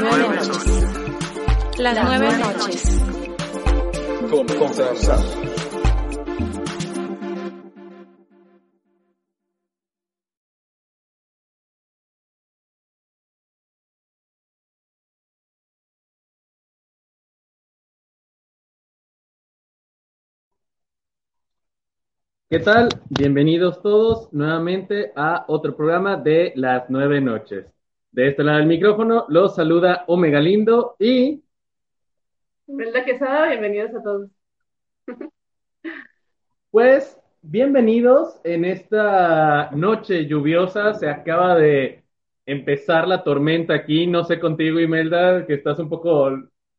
[0.00, 1.78] nueve noches.
[1.78, 3.02] Las nueve noches.
[4.30, 5.18] Conversar.
[22.50, 22.88] ¿Qué tal?
[23.10, 27.77] Bienvenidos todos nuevamente a otro programa de las nueve noches.
[28.18, 31.40] De este lado del micrófono los saluda Omega Lindo y
[32.66, 34.30] Melda Quesada, bienvenidos a todos.
[36.72, 40.94] pues bienvenidos en esta noche lluviosa.
[40.94, 42.02] Se acaba de
[42.44, 44.08] empezar la tormenta aquí.
[44.08, 46.28] No sé contigo, Imelda, que estás un poco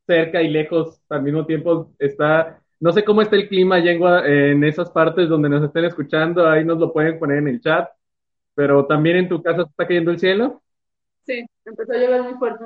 [0.06, 1.94] cerca y lejos al mismo tiempo.
[2.00, 3.94] Está, no sé cómo está el clima allá
[4.26, 6.46] en esas partes donde nos estén escuchando.
[6.50, 7.88] Ahí nos lo pueden poner en el chat.
[8.56, 10.62] Pero también en tu casa está cayendo el cielo.
[11.26, 12.66] Sí, empezó a llover muy fuerte.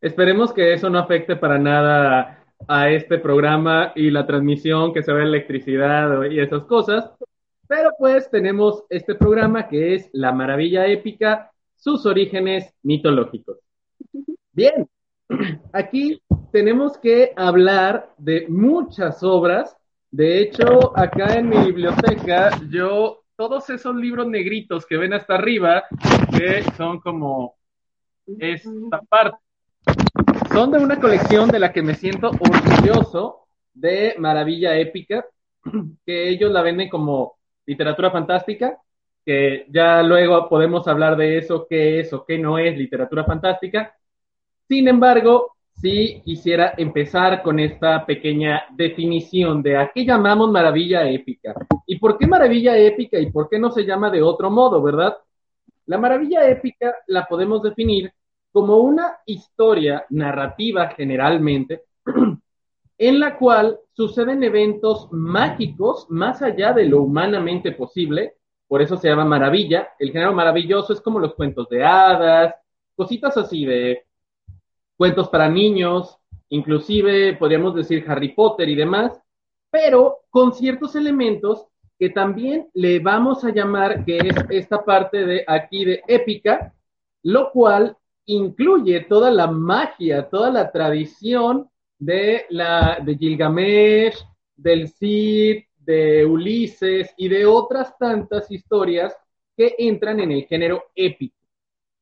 [0.00, 5.12] Esperemos que eso no afecte para nada a este programa y la transmisión, que se
[5.12, 7.10] vea electricidad y esas cosas.
[7.68, 13.58] Pero pues tenemos este programa que es La Maravilla Épica, sus orígenes mitológicos.
[14.52, 14.88] Bien,
[15.72, 16.20] aquí
[16.52, 19.76] tenemos que hablar de muchas obras.
[20.10, 25.84] De hecho, acá en mi biblioteca, yo, todos esos libros negritos que ven hasta arriba,
[26.42, 27.54] que son como
[28.26, 29.36] esta parte,
[30.52, 35.24] son de una colección de la que me siento orgulloso de Maravilla Épica,
[36.04, 38.76] que ellos la venden como literatura fantástica,
[39.24, 43.94] que ya luego podemos hablar de eso, qué es o qué no es literatura fantástica.
[44.66, 51.54] Sin embargo, sí quisiera empezar con esta pequeña definición de a qué llamamos maravilla épica.
[51.86, 55.16] ¿Y por qué maravilla épica y por qué no se llama de otro modo, verdad?
[55.86, 58.12] La maravilla épica la podemos definir
[58.52, 61.82] como una historia narrativa generalmente
[62.98, 68.36] en la cual suceden eventos mágicos más allá de lo humanamente posible,
[68.68, 69.88] por eso se llama maravilla.
[69.98, 72.54] El género maravilloso es como los cuentos de hadas,
[72.94, 74.04] cositas así de
[74.96, 76.16] cuentos para niños,
[76.50, 79.20] inclusive podríamos decir Harry Potter y demás,
[79.70, 81.66] pero con ciertos elementos
[82.02, 86.74] que también le vamos a llamar que es esta parte de aquí de épica,
[87.22, 87.96] lo cual
[88.26, 91.70] incluye toda la magia, toda la tradición
[92.00, 94.16] de, la, de Gilgamesh,
[94.56, 99.16] del Cid, de Ulises y de otras tantas historias
[99.56, 101.36] que entran en el género épico.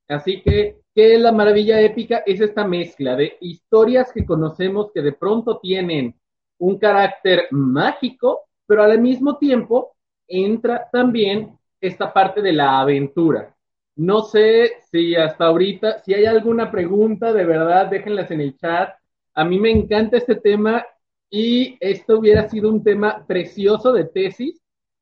[0.08, 2.22] Así que, ¿qué es la maravilla épica?
[2.24, 6.18] Es esta mezcla de historias que conocemos que de pronto tienen
[6.56, 9.96] un carácter mágico, pero al mismo tiempo
[10.30, 13.54] entra también esta parte de la aventura.
[13.96, 18.94] No sé si hasta ahorita, si hay alguna pregunta, de verdad, déjenlas en el chat.
[19.34, 20.86] A mí me encanta este tema
[21.28, 24.60] y esto hubiera sido un tema precioso de tesis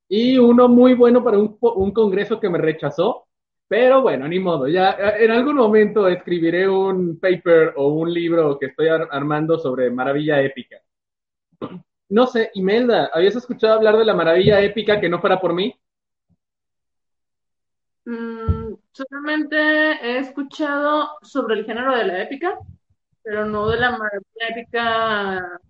[0.09, 3.27] y uno muy bueno para un, congreso que me rechazó.
[3.69, 8.67] Pero bueno, ni modo, ya en algún momento escribiré un paper o un libro que
[8.67, 10.79] estoy ar armando sobre maravilla épica.
[12.11, 15.75] No sé, Imelda, ¿habías escuchado hablar de la maravilla épica que no fuera por mí?
[18.07, 22.59] Mm, solamente he escuchado sobre el género de la épica,
[23.23, 25.61] pero no de la maravilla épica,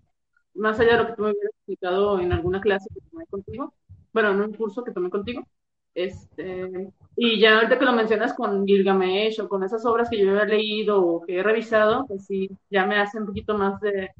[0.55, 3.73] más allá de lo que tú me hubieras explicado en alguna clase que tomé contigo,
[4.13, 5.45] bueno, en un curso que tomé contigo.
[5.93, 10.39] Este, y ya ahorita que lo mencionas con Gilgamesh o con esas obras que yo
[10.39, 14.11] he leído o que he revisado, pues sí, ya me hace un poquito más de,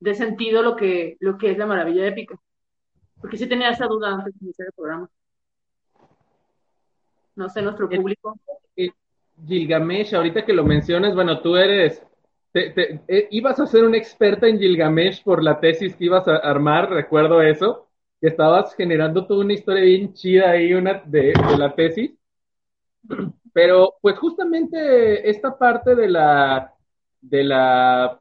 [0.00, 2.38] de sentido lo que, lo que es la maravilla épica.
[3.20, 5.08] Porque sí tenía esa duda antes de iniciar el programa.
[7.36, 8.38] No sé, nuestro público.
[9.46, 12.04] Gilgamesh, ahorita que lo mencionas, bueno, tú eres,
[12.52, 16.28] te, te, eh, ibas a ser una experta en Gilgamesh por la tesis que ibas
[16.28, 17.88] a armar, recuerdo eso,
[18.20, 22.12] que estabas generando toda una historia bien chida ahí una de, de la tesis.
[23.52, 26.74] Pero, pues justamente esta parte de la,
[27.20, 28.19] de la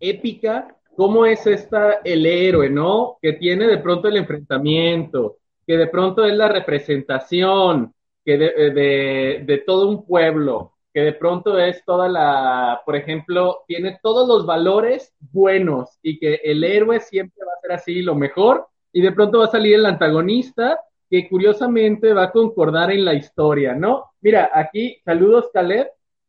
[0.00, 3.18] épica, cómo es esta el héroe, ¿no?
[3.20, 7.92] Que tiene de pronto el enfrentamiento, que de pronto es la representación
[8.24, 13.64] que de, de, de, todo un pueblo, que de pronto es toda la, por ejemplo,
[13.68, 18.14] tiene todos los valores buenos y que el héroe siempre va a ser así lo
[18.14, 23.04] mejor y de pronto va a salir el antagonista que curiosamente va a concordar en
[23.04, 24.12] la historia, ¿no?
[24.20, 25.88] Mira, aquí, saludos Caleb,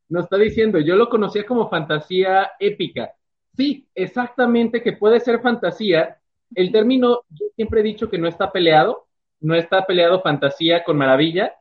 [0.09, 3.13] nos está diciendo, yo lo conocía como fantasía épica.
[3.57, 6.19] Sí, exactamente que puede ser fantasía.
[6.55, 9.07] El término, yo siempre he dicho que no está peleado,
[9.39, 11.55] no está peleado fantasía con maravilla.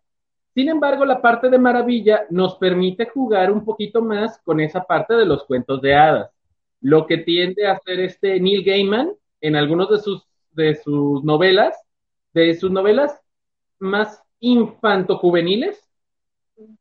[0.54, 5.14] Sin embargo, la parte de maravilla nos permite jugar un poquito más con esa parte
[5.14, 6.30] de los cuentos de hadas.
[6.82, 11.74] Lo que tiende a hacer este Neil Gaiman en algunos de sus, de sus novelas,
[12.34, 13.18] de sus novelas
[13.78, 15.82] más infanto-juveniles,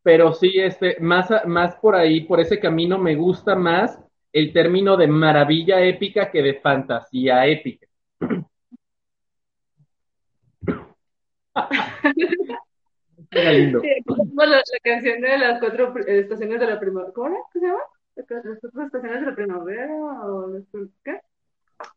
[0.03, 4.04] pero sí, este, más, más por ahí, por ese camino me gusta más
[4.35, 7.87] el término de maravilla épica que de fantasía épica.
[13.31, 13.81] Era lindo.
[14.35, 17.13] La, la, canción de las cuatro estaciones de la primavera.
[17.13, 17.37] ¿Cómo era?
[17.53, 17.79] ¿Qué se llama?
[18.17, 20.63] Las cuatro estaciones de la primavera o las,
[21.01, 21.21] ¿qué?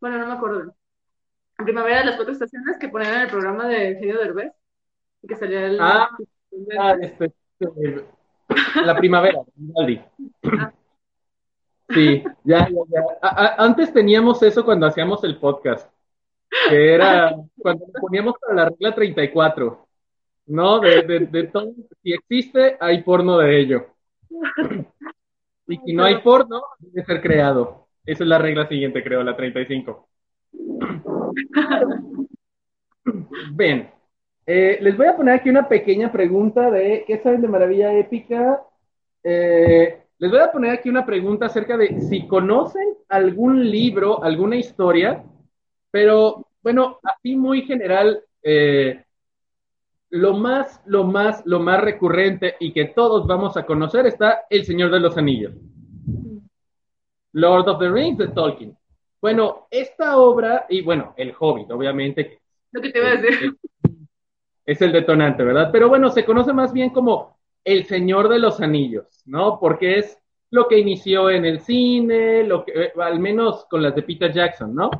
[0.00, 0.76] Bueno, no me acuerdo.
[1.58, 4.52] En primavera las cuatro estaciones que ponían en el programa de Eugenio Derbez
[5.23, 6.08] y que salía el ah,
[6.79, 8.05] ah este, este,
[8.85, 10.73] la primavera, ah.
[11.88, 13.00] Sí, ya, ya, ya.
[13.23, 15.90] A, a, antes teníamos eso cuando hacíamos el podcast,
[16.69, 19.88] que era cuando poníamos para la regla 34.
[20.49, 20.81] ¿no?
[20.81, 23.87] De, de, de, todo, si existe, hay porno de ello.
[25.67, 27.88] Y si no hay porno, debe ser creado.
[28.05, 30.08] Esa es la regla siguiente, creo, la 35.
[33.52, 33.90] Ven,
[34.46, 38.62] eh, les voy a poner aquí una pequeña pregunta de ¿qué saben de Maravilla Épica?
[39.23, 44.56] Eh, les voy a poner aquí una pregunta acerca de si conocen algún libro, alguna
[44.56, 45.24] historia,
[45.90, 49.04] pero bueno, así muy general, eh,
[50.10, 54.64] lo más, lo más, lo más recurrente y que todos vamos a conocer está El
[54.64, 55.54] Señor de los Anillos.
[57.32, 58.76] Lord of the Rings de Tolkien.
[59.20, 62.40] Bueno, esta obra, y bueno, El Hobbit, obviamente.
[62.72, 63.56] Lo que te voy a decir.
[64.64, 65.70] Es el detonante, ¿verdad?
[65.72, 69.58] Pero bueno, se conoce más bien como El Señor de los Anillos, ¿no?
[69.60, 70.19] Porque es
[70.50, 74.32] lo que inició en el cine, lo que, eh, al menos con las de Peter
[74.32, 74.90] Jackson, ¿no?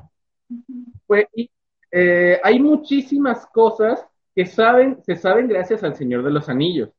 [1.06, 1.50] Pues, y,
[1.90, 6.90] eh, hay muchísimas cosas que saben, se saben gracias al Señor de los Anillos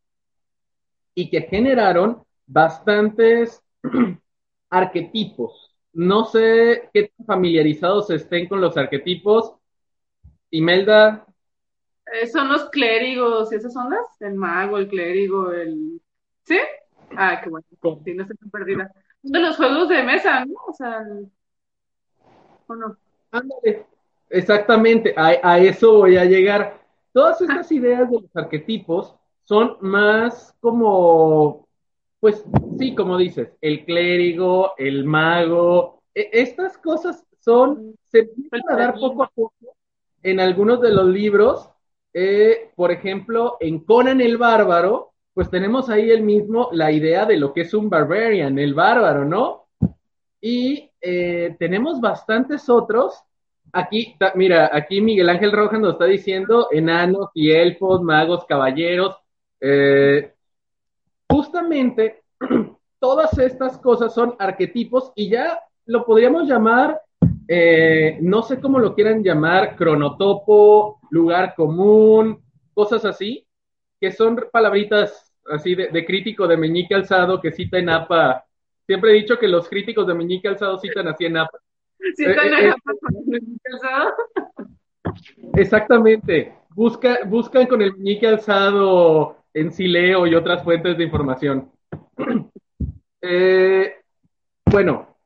[1.14, 3.62] y que generaron bastantes
[4.70, 5.76] arquetipos.
[5.94, 9.54] No sé qué familiarizados estén con los arquetipos.
[10.52, 11.26] Imelda.
[12.14, 14.22] Eh, son los clérigos, ¿y esas son las?
[14.22, 16.02] El mago, el clérigo, el...
[16.44, 16.58] ¿Sí?
[17.16, 17.66] Ah, qué bueno.
[18.04, 18.92] Sí, no estoy perdida.
[19.22, 20.56] De los juegos de mesa, ¿no?
[20.68, 21.06] O sea,
[22.68, 22.98] ¿o no?
[23.32, 23.86] Ándale.
[24.32, 26.80] Exactamente, a, a eso voy a llegar
[27.12, 31.68] Todas estas ideas de los arquetipos son más como,
[32.20, 32.46] pues
[32.78, 38.94] sí, como dices, el clérigo, el mago, e estas cosas son, se empiezan a dar
[38.94, 39.76] poco a poco
[40.22, 41.70] en algunos de los libros.
[42.22, 47.38] Eh, por ejemplo, en Conan el Bárbaro, pues tenemos ahí el mismo, la idea de
[47.38, 49.68] lo que es un barbarian, el bárbaro, ¿no?
[50.42, 53.24] Y eh, tenemos bastantes otros
[53.72, 59.16] Aquí, mira, aquí Miguel Ángel Rojas nos está diciendo enanos y elfos, magos, caballeros.
[59.62, 60.34] Eh,
[61.30, 62.24] justamente
[63.00, 67.00] todas estas cosas son arquetipos y ya lo podríamos llamar,
[67.52, 73.48] eh, no sé cómo lo quieran llamar, cronotopo, lugar común, cosas así,
[74.00, 78.46] que son palabritas así de, de crítico de Meñique Alzado que cita en APA.
[78.86, 81.60] Siempre he dicho que los críticos de Meñique Alzado citan así en APA.
[82.00, 82.74] Eh, eh,
[85.56, 86.54] exactamente.
[86.70, 91.72] Busca, buscan con el meñique alzado en Sileo y otras fuentes de información.
[93.22, 93.96] Eh,
[94.72, 95.18] bueno,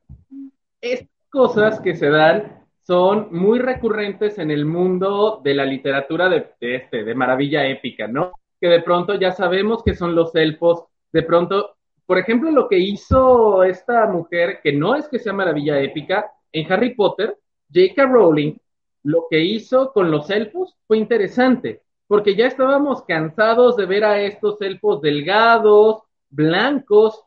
[1.34, 7.04] cosas que se dan son muy recurrentes en el mundo de la literatura de, este,
[7.04, 8.34] de maravilla épica, ¿no?
[8.62, 11.76] Que de pronto ya sabemos que son los elfos, de pronto,
[12.06, 16.72] por ejemplo, lo que hizo esta mujer, que no es que sea maravilla épica, en
[16.72, 17.36] Harry Potter,
[17.74, 18.06] J.K.
[18.06, 18.54] Rowling,
[19.02, 24.22] lo que hizo con los elfos fue interesante, porque ya estábamos cansados de ver a
[24.22, 27.24] estos elfos delgados, blancos,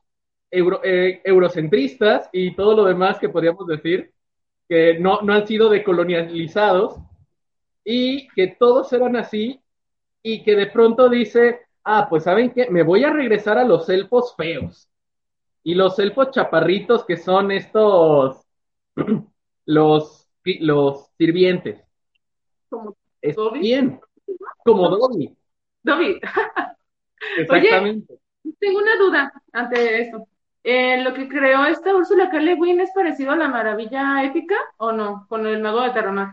[0.51, 4.13] euro- eh, eurocentristas y todo lo demás que podríamos decir,
[4.69, 6.97] que no, no han sido decolonializados
[7.85, 9.61] y que todos eran así
[10.23, 13.89] y que de pronto dice, ah, pues saben qué, me voy a regresar a los
[13.89, 14.89] elfos feos
[15.63, 18.41] y los elfos chaparritos que son estos,
[19.67, 20.29] los,
[20.61, 21.83] los sirvientes.
[22.69, 23.61] Como Es Dobby.
[23.61, 24.01] bien,
[24.65, 25.37] como Dobby,
[25.83, 26.21] Dobby,
[27.39, 28.19] exactamente.
[28.59, 30.27] tengo una duda ante esto.
[30.69, 32.41] Eh, ¿Lo que creó esta Úrsula K.
[32.41, 35.25] Le es parecido a la maravilla épica o no?
[35.29, 36.33] Con el mago de Terramar.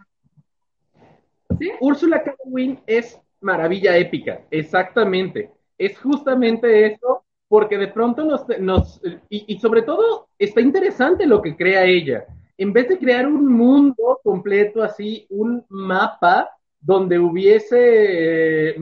[1.59, 1.71] ¿Sí?
[1.79, 2.33] Úrsula K.
[2.51, 5.51] Le es maravilla épica, exactamente.
[5.77, 8.99] Es justamente eso, porque de pronto nos, nos
[9.29, 12.25] y, sobre todo está interesante lo que crea ella.
[12.57, 16.49] En vez de crear un mundo completo así, un mapa
[16.81, 18.75] donde hubiese eh,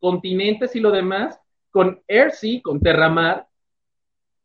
[0.00, 3.46] continentes y lo demás, con Earthsea, con Terramar,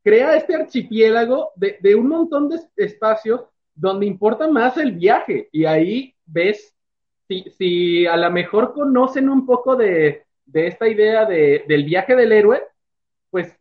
[0.03, 3.41] crea este archipiélago de, de un montón de espacios
[3.74, 5.50] donde importa más el viaje.
[5.51, 6.75] Y ahí ves
[7.27, 12.15] si, si a lo mejor conocen un poco de, de esta idea de, del viaje
[12.15, 12.63] del héroe,
[13.29, 13.55] pues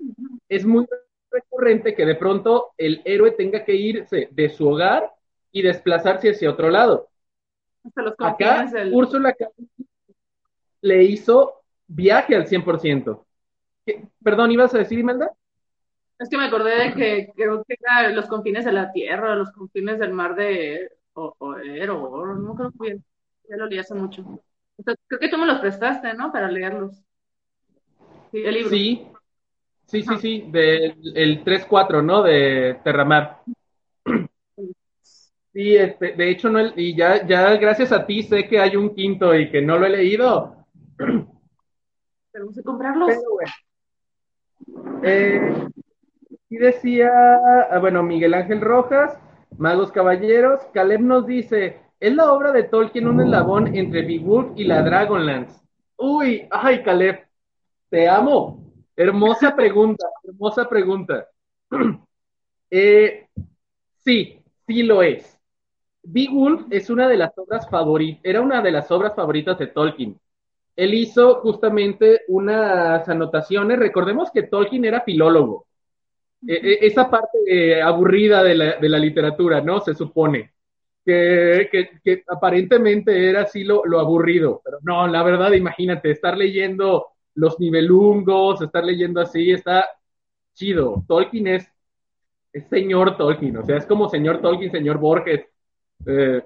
[0.49, 0.87] es muy
[1.31, 5.13] recurrente que de pronto el héroe tenga que irse de su hogar
[5.53, 7.09] y desplazarse hacia otro lado.
[7.95, 8.93] Los Acá, del...
[8.93, 9.35] Úrsula
[10.83, 13.25] le hizo viaje al 100%.
[13.87, 14.05] ¿Qué?
[14.23, 15.33] Perdón, ¿ibas a decir, Imelda?
[16.21, 19.51] Es que me acordé de que creo que era los confines de la tierra, los
[19.53, 23.05] confines del mar de o, o, Ero, o no creo que bien.
[23.49, 24.21] Ya lo leí hace mucho.
[24.77, 26.31] Entonces, creo que tú me los prestaste, ¿no?
[26.31, 27.03] Para leerlos.
[28.31, 28.69] Sí, el libro.
[28.69, 29.07] Sí,
[29.87, 32.23] sí, sí, sí, del el 3-4, ¿no?
[32.23, 33.41] De Terramar.
[35.53, 38.95] Sí, este, de hecho, no, y ya, ya gracias a ti sé que hay un
[38.95, 40.65] quinto y que no lo he leído.
[42.33, 43.09] Tenemos que comprarlos.
[43.09, 45.03] Pero bueno.
[45.03, 45.67] Eh,
[46.51, 47.11] y decía,
[47.71, 49.17] ah, bueno, Miguel Ángel Rojas,
[49.57, 54.65] Magos Caballeros, Caleb nos dice, es la obra de Tolkien un eslabón entre Beowulf y
[54.65, 55.61] la Dragonlance.
[55.97, 57.25] Uy, ay, Caleb,
[57.89, 58.65] te amo.
[58.97, 61.27] Hermosa pregunta, hermosa pregunta.
[62.73, 63.27] Eh,
[64.05, 65.37] sí, sí lo es.
[66.05, 70.17] Beowulf es una de las obras favoritas, era una de las obras favoritas de Tolkien.
[70.77, 73.77] Él hizo justamente unas anotaciones.
[73.77, 75.67] Recordemos que Tolkien era filólogo.
[76.47, 79.81] E- e- esa parte eh, aburrida de la, de la literatura, ¿no?
[79.81, 80.53] Se supone.
[81.05, 84.61] Que, que, que aparentemente era así lo, lo aburrido.
[84.65, 89.87] Pero no, la verdad, imagínate, estar leyendo los nivelungos, estar leyendo así, está
[90.55, 91.05] chido.
[91.09, 91.69] Tolkien es,
[92.53, 95.47] es señor Tolkien, o sea, es como señor Tolkien, señor Borges.
[96.07, 96.43] Eh,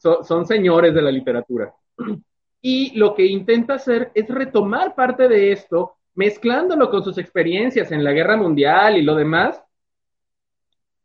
[0.00, 1.74] so- son señores de la literatura.
[2.60, 8.02] Y lo que intenta hacer es retomar parte de esto, mezclándolo con sus experiencias en
[8.02, 9.62] la guerra mundial y lo demás,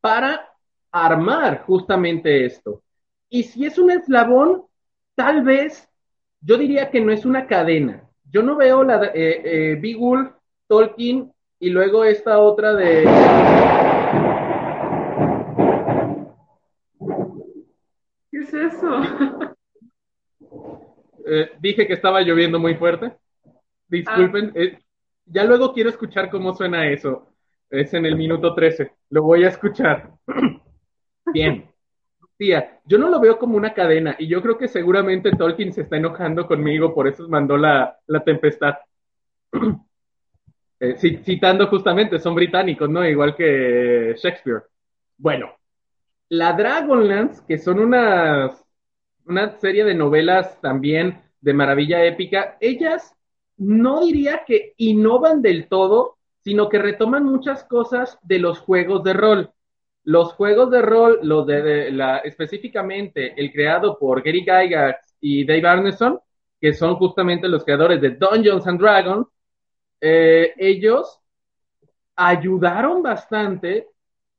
[0.02, 0.50] para
[0.92, 2.82] armar justamente esto.
[3.30, 4.64] Y si es un eslabón,
[5.14, 5.88] tal vez
[6.42, 8.10] yo diría que no es una cadena.
[8.24, 9.14] Yo no veo la eh,
[9.74, 10.32] eh, Beowulf,
[10.68, 13.04] Tolkien y luego esta otra de
[18.32, 18.90] ¿Qué es eso?
[21.26, 23.14] Eh, dije que estaba lloviendo muy fuerte.
[23.88, 24.52] Disculpen.
[24.56, 24.78] eh,
[25.26, 27.28] ya luego quiero escuchar cómo suena eso.
[27.70, 28.94] Es en el minuto 13.
[29.10, 30.12] Lo voy a escuchar.
[31.34, 31.70] Bien.
[32.38, 35.82] Tía, yo no lo veo como una cadena y yo creo que seguramente Tolkien se
[35.82, 38.76] está enojando conmigo, por eso mandó la, la tempestad.
[40.80, 43.06] Eh, ci- citando justamente, son británicos, ¿no?
[43.08, 44.64] Igual que Shakespeare.
[45.18, 45.56] Bueno,
[46.30, 48.66] la Dragonlance, que son unas,
[49.26, 53.13] una serie de novelas también de maravilla épica, ellas
[53.58, 59.14] no diría que innovan del todo, sino que retoman muchas cosas de los juegos de
[59.14, 59.52] rol.
[60.04, 61.94] Los juegos de rol, los de,
[62.26, 66.20] específicamente el creado por Gary Gygax y Dave Arneson,
[66.60, 69.28] que son justamente los creadores de Dungeons and Dragons,
[70.02, 71.20] eh, ellos
[72.16, 73.88] ayudaron bastante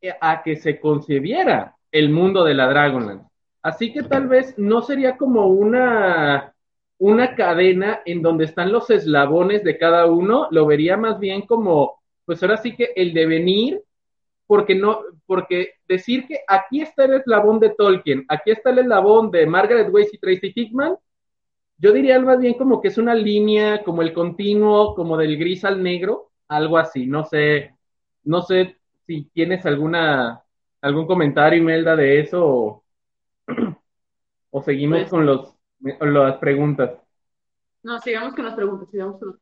[0.00, 3.26] eh, a que se concibiera el mundo de la Dragonlance.
[3.62, 6.53] Así que tal vez no sería como una,
[6.98, 12.00] una cadena en donde están los eslabones de cada uno, lo vería más bien como,
[12.24, 13.82] pues ahora sí que el devenir
[14.46, 19.30] porque no, porque decir que aquí está el eslabón de Tolkien, aquí está el eslabón
[19.30, 20.96] de Margaret Weiss y Tracy Hickman,
[21.78, 25.64] yo diría más bien como que es una línea, como el continuo, como del gris
[25.64, 27.06] al negro, algo así.
[27.06, 27.74] No sé,
[28.22, 30.42] no sé si tienes alguna
[30.80, 32.84] algún comentario, Imelda, de eso o,
[34.50, 35.53] o seguimos Pues- con los
[36.00, 36.90] las preguntas.
[37.82, 39.38] No, sigamos con las preguntas, sigamos con las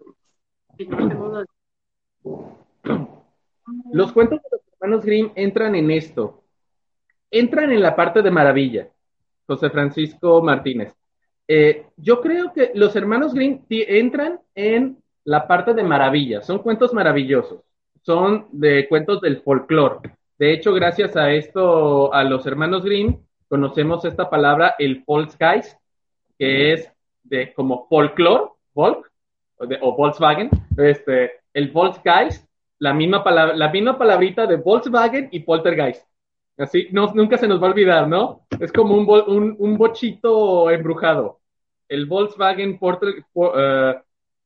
[0.77, 1.47] preguntas.
[3.93, 6.43] Los cuentos de los hermanos Grimm entran en esto.
[7.31, 8.89] Entran en la parte de maravilla.
[9.47, 10.95] José Francisco Martínez.
[11.47, 16.43] Eh, yo creo que los hermanos Grimm entran en la parte de maravilla.
[16.43, 17.61] Son cuentos maravillosos.
[18.03, 20.17] Son de cuentos del folclore.
[20.39, 23.17] De hecho, gracias a esto, a los hermanos Grimm,
[23.49, 25.79] conocemos esta palabra, el Volksgeist,
[26.43, 29.11] que es de como folclore, Volk,
[29.59, 35.29] o, de- o Volkswagen, este, el Volksgeist, la misma, palabra, la misma palabrita de Volkswagen
[35.31, 36.05] y Poltergeist.
[36.59, 38.45] Así, no, nunca se nos va a olvidar, ¿no?
[38.59, 41.39] Es como un, un, un bochito embrujado.
[41.89, 43.95] El Volkswagen Porter, po- eh,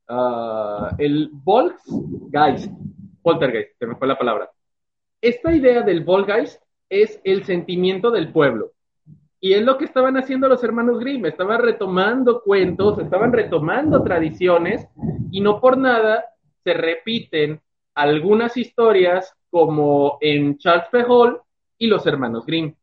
[0.09, 2.71] ah, el Volksgeist,
[3.23, 4.51] Poltergeist, se me fue la palabra.
[5.23, 8.73] Esta idea del Volksgeist es el sentimiento del pueblo.
[9.41, 14.89] Y es lo que estaban haciendo los hermanos Grimm, estaban retomando cuentos, estaban retomando tradiciones
[15.31, 16.25] y no por nada
[16.65, 17.61] se repiten
[17.95, 21.41] algunas historias como en Charles Hall
[21.79, 22.75] y los hermanos Grimm.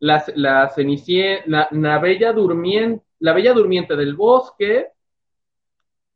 [0.00, 4.88] La, la, cenicie- la, la bella durmiente, la bella durmiente del bosque,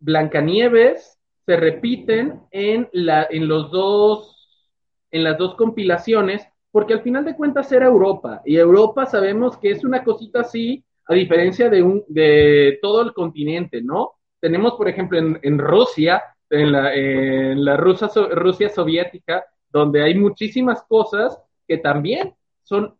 [0.00, 4.68] Blancanieves, se repiten en, la, en, los dos,
[5.12, 9.70] en las dos compilaciones, porque al final de cuentas era Europa, y Europa sabemos que
[9.70, 14.16] es una cosita así, a diferencia de, un, de todo el continente, ¿no?
[14.38, 20.82] Tenemos, por ejemplo, en, Rusia, en la, en la Rusia, Rusia soviética, donde hay muchísimas
[20.82, 22.94] cosas que también son,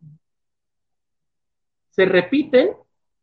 [1.91, 2.71] se repiten,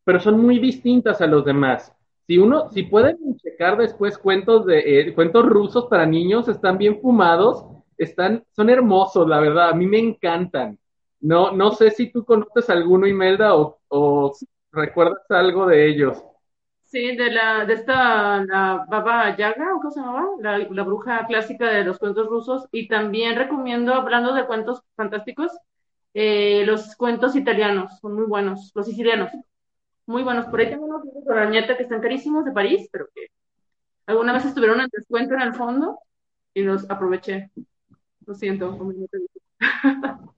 [0.04, 1.92] pero son muy distintas a los demás.
[2.28, 7.00] Si uno, si pueden checar después cuentos de eh, cuentos rusos para niños, están bien
[7.00, 7.66] fumados,
[7.98, 10.78] están, son hermosos, la verdad, a mí me encantan.
[11.20, 14.32] No, no sé si tú conoces alguno, Imelda, o, o
[14.72, 16.22] recuerdas algo de ellos.
[16.82, 20.28] Sí, de la, de esta, la Baba Yaga, ¿o ¿cómo se llamaba?
[20.40, 22.68] La, la bruja clásica de los cuentos rusos.
[22.70, 25.50] Y también recomiendo, hablando de cuentos fantásticos,
[26.14, 29.32] eh, los cuentos italianos, son muy buenos, los sicilianos,
[30.06, 30.46] muy buenos.
[30.46, 33.28] Por ahí tengo unos de nieta que están carísimos de París, pero que
[34.06, 35.98] alguna vez estuvieron en descuento en el fondo
[36.54, 37.50] y los aproveché.
[38.26, 38.78] Lo siento.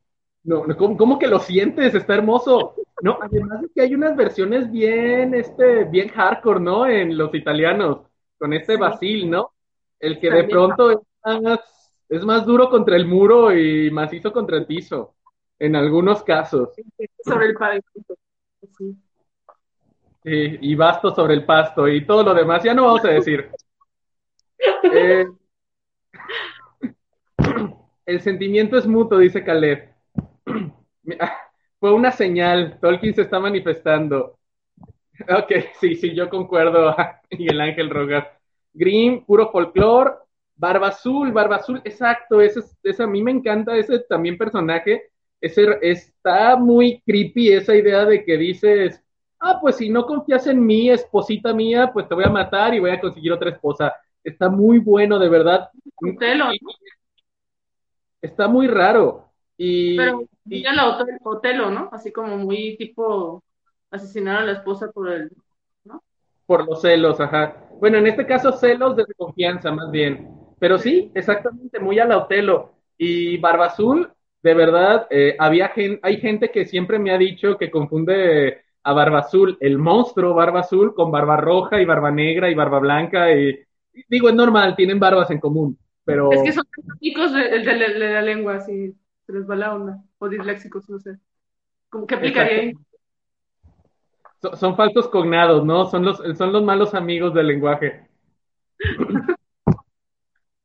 [0.46, 1.92] No, no ¿cómo, ¿cómo, que lo sientes?
[1.92, 2.76] Está hermoso.
[3.02, 6.86] No, además de que hay unas versiones bien, este, bien hardcore, ¿no?
[6.86, 8.02] En los italianos,
[8.38, 8.76] con este.
[8.76, 9.50] Basil, ¿no?
[9.98, 10.98] El que de pronto es
[11.42, 15.16] más, es más duro contra el muro y macizo contra el piso,
[15.58, 16.68] en algunos casos.
[17.24, 18.14] Sobre el pavimento.
[18.78, 18.96] Sí.
[20.22, 20.58] sí.
[20.60, 23.50] y basto sobre el pasto y todo lo demás, ya no vamos a decir.
[24.92, 25.26] eh,
[28.06, 29.88] el sentimiento es mutuo, dice Caleb.
[31.80, 34.38] Fue una señal, Tolkien se está manifestando.
[35.28, 36.94] Ok, sí, sí, yo concuerdo.
[37.30, 38.38] y el ángel rogar.
[38.72, 40.12] Grimm, puro folclore.
[40.58, 45.10] Barba Azul, Barba Azul, exacto, ese, ese a mí me encanta ese también personaje.
[45.38, 49.02] Ese, está muy creepy esa idea de que dices,
[49.38, 52.80] ah, pues si no confías en mí, esposita mía, pues te voy a matar y
[52.80, 53.94] voy a conseguir otra esposa.
[54.24, 55.68] Está muy bueno, de verdad.
[55.96, 56.46] Otelo.
[58.20, 59.30] Está muy raro.
[59.56, 61.88] Y, Pero y la Otelo, ¿no?
[61.92, 63.42] Así como muy tipo
[63.90, 65.30] asesinar a la esposa por el,
[65.84, 66.02] ¿no?
[66.46, 67.68] Por los celos, ajá.
[67.80, 70.30] Bueno, en este caso celos de confianza, más bien.
[70.58, 72.74] Pero sí, exactamente, muy a la Otelo.
[72.98, 74.10] Y Barba Azul,
[74.42, 78.92] de verdad, eh, había gen hay gente que siempre me ha dicho que confunde a
[78.92, 83.32] Barba Azul, el monstruo Barba Azul, con Barba Roja y Barba Negra y Barba Blanca.
[83.32, 83.58] Y,
[84.08, 85.78] digo, es normal, tienen barbas en común.
[86.06, 86.32] Pero...
[86.32, 86.64] Es que son
[87.00, 90.88] chicos de, de, de, de la lengua, así se les va la onda, o disléxicos,
[90.88, 91.18] no sé.
[91.90, 92.72] ¿Cómo, ¿Qué aplicaría ahí?
[94.40, 95.86] Son, son, falsos cognados, ¿no?
[95.86, 98.08] Son los, son los malos amigos del lenguaje.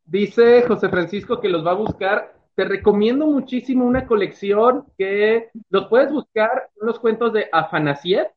[0.06, 2.36] Dice José Francisco que los va a buscar.
[2.54, 8.28] Te recomiendo muchísimo una colección que los puedes buscar, son los cuentos de Afanasiev.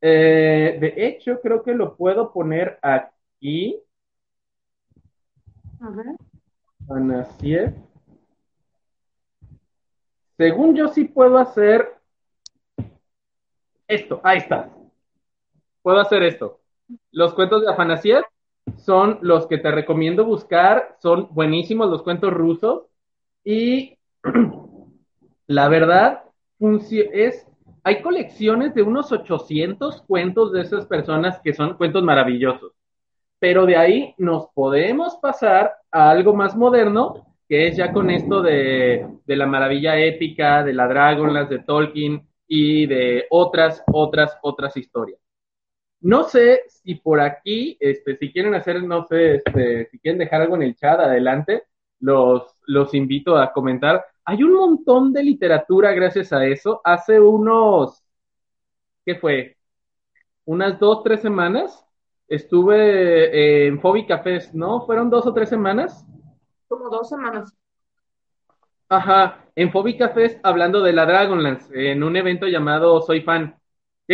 [0.00, 3.78] Eh, de hecho, creo que lo puedo poner aquí.
[5.80, 6.16] A ver.
[6.90, 7.74] Afanasiev.
[10.36, 11.94] Según yo sí puedo hacer
[13.86, 14.70] esto, ahí está.
[15.82, 16.60] Puedo hacer esto.
[17.12, 18.24] Los cuentos de Afanasiev
[18.76, 22.86] son los que te recomiendo buscar, son buenísimos los cuentos rusos
[23.44, 23.96] y
[25.50, 26.22] La verdad,
[26.60, 27.44] es,
[27.82, 32.70] hay colecciones de unos 800 cuentos de esas personas que son cuentos maravillosos.
[33.40, 38.42] Pero de ahí nos podemos pasar a algo más moderno, que es ya con esto
[38.42, 45.18] de, la maravilla épica, de la Dragonlance, de Tolkien y de otras, otras, otras historias.
[46.00, 50.42] No sé si por aquí, este, si quieren hacer, no sé, este, si quieren dejar
[50.42, 51.64] algo en el chat, adelante,
[51.98, 54.04] los, los invito a comentar.
[54.24, 56.80] Hay un montón de literatura gracias a eso.
[56.84, 58.02] Hace unos,
[59.04, 59.56] ¿qué fue?
[60.44, 61.86] Unas dos, tres semanas
[62.30, 64.86] estuve en Fobi Cafés, ¿no?
[64.86, 66.06] ¿Fueron dos o tres semanas?
[66.68, 67.54] Como dos semanas.
[68.88, 73.60] Ajá, en Fobi Cafés hablando de la Dragonlance, en un evento llamado Soy Fan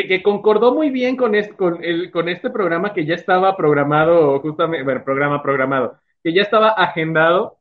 [0.05, 4.39] que, concordó muy bien con este, con, el, con este programa que ya estaba programado,
[4.41, 7.59] justamente, bueno, programa programado, que ya estaba agendado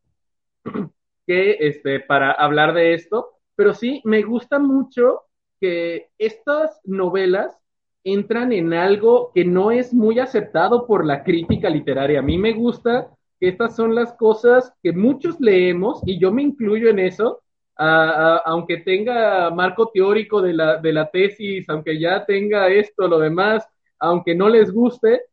[1.27, 5.21] que, este, para hablar de esto, pero sí, me gusta mucho
[5.61, 7.57] que estas novelas
[8.05, 12.19] entran en algo que no es muy aceptado por la crítica literaria.
[12.19, 16.43] A mí me gusta que estas son las cosas que muchos leemos, y yo me
[16.43, 17.41] incluyo en eso,
[17.75, 23.67] aunque tenga marco teórico de la, de la tesis, aunque ya tenga esto, lo demás,
[23.99, 25.23] aunque no les guste,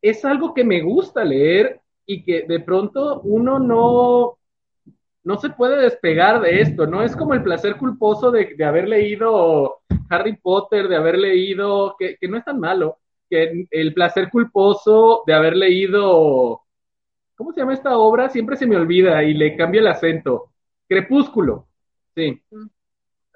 [0.00, 4.38] es algo que me gusta leer y que de pronto uno no,
[5.24, 7.02] no se puede despegar de esto, ¿no?
[7.02, 9.78] Es como el placer culposo de, de haber leído
[10.10, 15.22] Harry Potter, de haber leído, que, que, no es tan malo, que el placer culposo
[15.26, 16.62] de haber leído,
[17.34, 18.28] ¿cómo se llama esta obra?
[18.28, 20.50] Siempre se me olvida y le cambia el acento.
[20.86, 21.66] Crepúsculo.
[22.14, 22.40] Sí.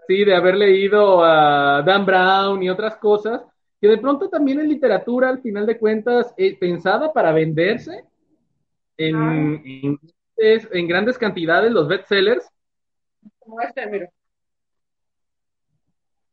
[0.06, 3.42] Sí, de haber leído a Dan Brown y otras cosas,
[3.80, 8.04] que de pronto también es literatura, al final de cuentas, eh, pensada para venderse
[8.96, 9.98] en, en,
[10.86, 12.48] grandes cantidades, los bestsellers.
[13.38, 14.08] Como este, mira.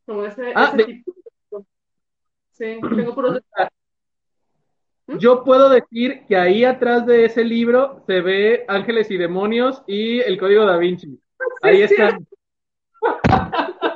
[0.06, 1.14] Como ese, ah, tipo.
[2.52, 3.44] Sí, tengo por
[5.08, 5.18] ¿Mm?
[5.18, 10.20] Yo puedo decir que ahí atrás de ese libro se ve Ángeles y Demonios y
[10.22, 11.20] el Código da Vinci.
[11.62, 12.26] Ahí están.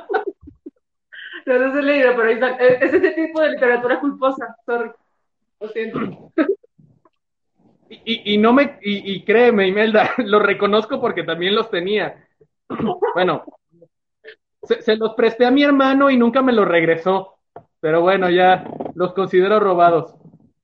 [1.46, 2.50] No, no se leído, pero ahí está.
[2.58, 4.92] Es ese tipo de literatura culposa, sorry.
[5.58, 6.32] Lo siento.
[7.92, 12.26] Y, y, no me, y, y, créeme, Imelda, lo reconozco porque también los tenía.
[13.14, 13.44] Bueno,
[14.62, 17.38] se, se, los presté a mi hermano y nunca me los regresó.
[17.80, 20.14] Pero bueno, ya los considero robados.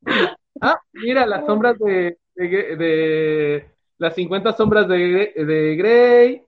[0.58, 6.42] Ah, mira, las sombras de, de, de las 50 sombras de, de Grey,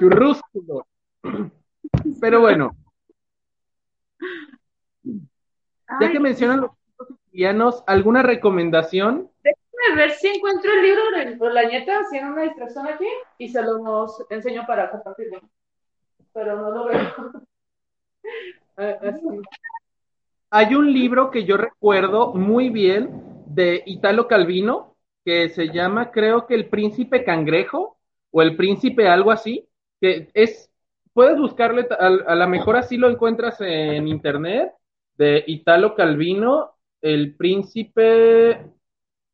[0.00, 0.84] churrúsculo.
[2.20, 2.76] Pero bueno,
[6.00, 6.70] ya que mencionan los
[7.06, 9.30] sicilianos, ¿alguna recomendación?
[9.76, 13.06] Déjame ver si encuentro el libro de la nieta, en una distracción aquí,
[13.38, 15.40] y se los enseño para compartirlo.
[16.32, 16.98] Pero no lo veo.
[18.78, 18.98] Ah,
[20.50, 26.46] Hay un libro que yo recuerdo muy bien de Italo Calvino, que se llama, creo
[26.46, 27.96] que El Príncipe Cangrejo,
[28.32, 29.66] o El Príncipe algo así,
[29.98, 30.70] que es,
[31.14, 34.74] puedes buscarle, a, a lo mejor así lo encuentras en internet,
[35.16, 38.75] de Italo Calvino, el príncipe,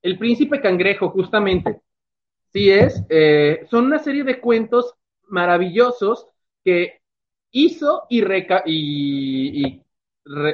[0.03, 1.81] el príncipe cangrejo, justamente.
[2.53, 4.95] Sí es, eh, son una serie de cuentos
[5.29, 6.27] maravillosos
[6.65, 7.01] que
[7.51, 8.23] hizo y,
[8.67, 9.83] y,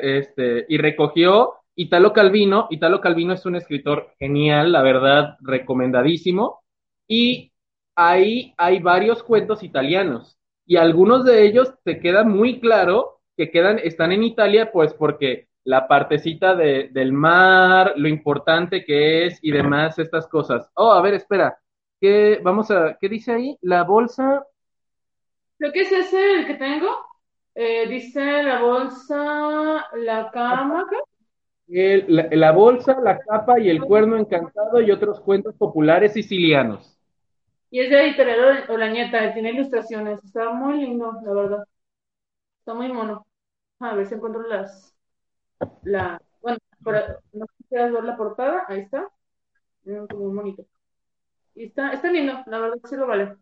[0.02, 2.68] este, y recogió Italo Calvino.
[2.70, 6.60] Italo Calvino es un escritor genial, la verdad, recomendadísimo.
[7.08, 7.52] Y
[7.96, 10.38] ahí hay varios cuentos italianos.
[10.66, 15.47] Y algunos de ellos te queda muy claro que quedan, están en Italia, pues porque
[15.68, 20.66] la partecita de, del mar, lo importante que es y demás, estas cosas.
[20.72, 21.58] Oh, a ver, espera.
[22.00, 23.58] ¿Qué, vamos a, ¿qué dice ahí?
[23.60, 24.46] La bolsa.
[25.58, 26.88] Creo que es ese el que tengo.
[27.54, 30.86] Eh, dice la bolsa, la cama.
[31.66, 36.98] la, la, bolsa, la capa y el cuerno encantado y otros cuentos populares sicilianos.
[37.70, 41.64] Y es de editorial Olañeta, tiene ilustraciones, está muy lindo, la verdad.
[42.60, 43.26] Está muy mono.
[43.80, 44.97] A ver si encuentro las.
[45.82, 46.58] La, bueno,
[47.32, 48.64] no sé si quieres ver la portada.
[48.68, 49.08] Ahí está.
[50.10, 50.64] Como un monito.
[51.54, 53.36] Y está, está lindo, la verdad sí lo vale.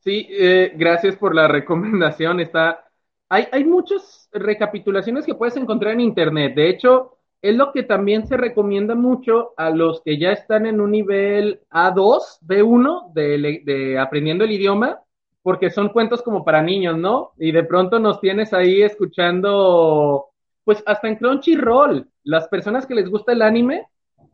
[0.00, 2.40] Sí, eh, gracias por la recomendación.
[2.40, 2.84] Está,
[3.28, 6.54] hay, hay muchas recapitulaciones que puedes encontrar en internet.
[6.54, 10.80] De hecho, es lo que también se recomienda mucho a los que ya están en
[10.80, 15.00] un nivel A2, B1 de, de aprendiendo el idioma
[15.42, 17.32] porque son cuentos como para niños, ¿no?
[17.38, 20.26] Y de pronto nos tienes ahí escuchando,
[20.64, 23.86] pues hasta en Crunchyroll, las personas que les gusta el anime,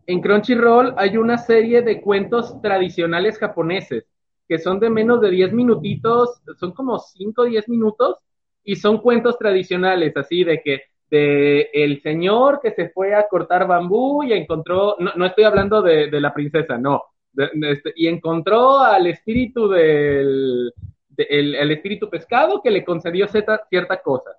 [0.06, 4.04] en Crunchyroll hay una serie de cuentos tradicionales japoneses
[4.48, 8.16] que son de menos de 10 minutitos, son como 5 o 10 minutos,
[8.64, 13.66] y son cuentos tradicionales, así de que de el señor que se fue a cortar
[13.66, 17.02] bambú y encontró, no, no estoy hablando de, la princesa, no,
[17.34, 20.87] este, y encontró al espíritu del de,
[21.18, 24.30] el, el, espíritu pescado que le concedió cierta, cierta cosa,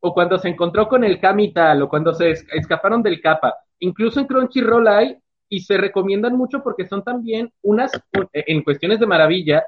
[0.00, 4.20] o cuando se encontró con el Kamital, o cuando se es, escaparon del Kappa, incluso
[4.20, 5.16] en Crunchyroll hay
[5.48, 7.92] y se recomiendan mucho porque son también unas,
[8.32, 9.64] en cuestiones de maravilla,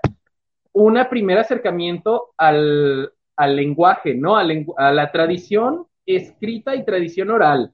[0.73, 4.37] un primer acercamiento al, al lenguaje, ¿no?
[4.37, 4.45] A,
[4.77, 7.73] a, la tradición escrita y tradición oral,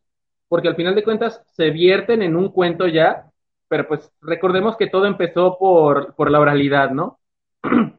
[0.49, 3.31] porque al final de cuentas se vierten en un cuento ya,
[3.69, 7.19] pero pues recordemos que todo empezó por, por la oralidad, ¿no?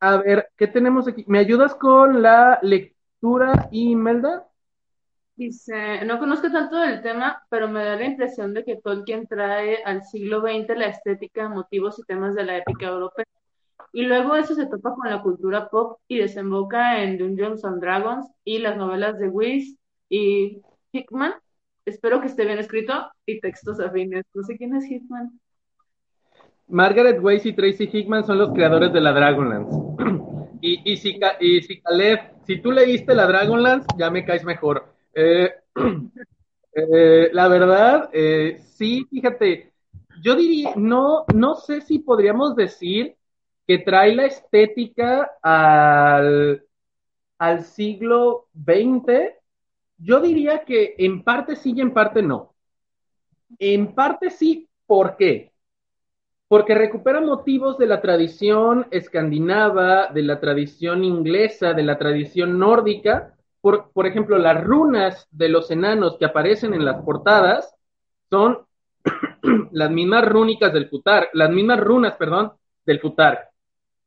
[0.00, 1.24] a ver, ¿qué tenemos aquí?
[1.26, 4.46] ¿Me ayudas con la lectura, Imelda?
[5.36, 9.82] Dice, no conozco tanto del tema, pero me da la impresión de que Tolkien trae
[9.84, 13.26] al siglo XX la estética, motivos y temas de la épica europea.
[13.92, 18.26] Y luego eso se topa con la cultura pop y desemboca en Dungeons and Dragons
[18.44, 19.76] y las novelas de Weiss
[20.08, 21.34] y Hickman.
[21.84, 24.24] Espero que esté bien escrito y textos afines.
[24.34, 25.38] No sé quién es Hickman.
[26.68, 29.76] Margaret Weiss y Tracy Hickman son los creadores de la Dragonlance.
[30.60, 31.18] y, si,
[31.62, 34.92] si Caleb, si tú leíste la Dragonlance, ya me caes mejor.
[35.14, 35.50] Eh,
[36.74, 39.72] eh, la verdad, eh, sí, fíjate,
[40.22, 43.16] yo diría, no, no sé si podríamos decir
[43.66, 46.64] que trae la estética al,
[47.38, 49.34] al siglo XX.
[49.98, 52.54] Yo diría que en parte sí y en parte no.
[53.58, 55.52] En parte sí, ¿por qué?
[56.48, 63.36] Porque recupera motivos de la tradición escandinava, de la tradición inglesa, de la tradición nórdica,
[63.92, 67.74] por, ejemplo, las runas de los enanos que aparecen en las portadas
[68.30, 68.58] son
[69.72, 72.52] las mismas rúnicas del Futar, las mismas runas, perdón,
[72.84, 73.50] del Futar,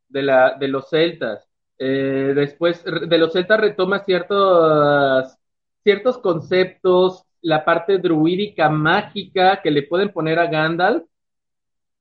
[0.08, 1.46] de los celtas.
[1.78, 5.38] Eh, después, de los celtas retoma ciertos,
[5.84, 11.04] ciertos conceptos, la parte druídica mágica que le pueden poner a Gandalf.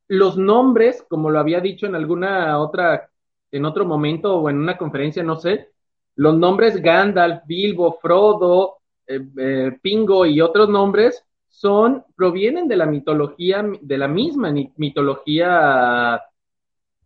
[0.09, 3.11] Los nombres, como lo había dicho en alguna otra,
[3.51, 5.71] en otro momento o en una conferencia, no sé,
[6.17, 12.87] los nombres Gandalf, Bilbo, Frodo, eh, eh, Pingo y otros nombres son, provienen de la
[12.87, 16.21] mitología, de la misma mitología,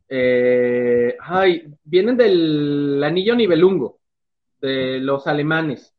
[0.09, 3.99] eh, ay, vienen del anillo nivelungo,
[4.61, 5.95] de los alemanes.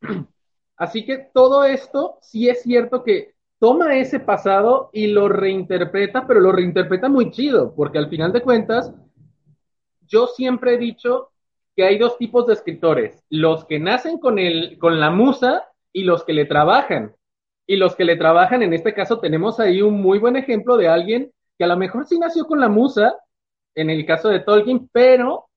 [0.76, 6.40] Así que todo esto sí es cierto que toma ese pasado y lo reinterpreta, pero
[6.40, 8.92] lo reinterpreta muy chido, porque al final de cuentas,
[10.08, 11.30] yo siempre he dicho
[11.76, 16.04] que hay dos tipos de escritores, los que nacen con, el, con la musa y
[16.04, 17.14] los que le trabajan.
[17.66, 20.88] Y los que le trabajan, en este caso tenemos ahí un muy buen ejemplo de
[20.88, 23.14] alguien que a lo mejor sí nació con la musa,
[23.74, 25.50] en el caso de Tolkien, pero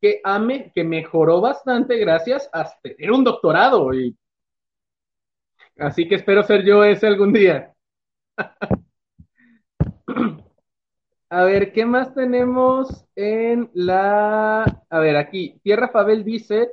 [0.00, 3.92] que ame, que mejoró bastante gracias a tener un doctorado.
[3.94, 4.14] Y...
[5.78, 7.72] Así que espero ser yo ese algún día.
[11.30, 14.64] A ver, ¿qué más tenemos en la...
[14.90, 16.72] A ver, aquí, Tierra Fabel dice,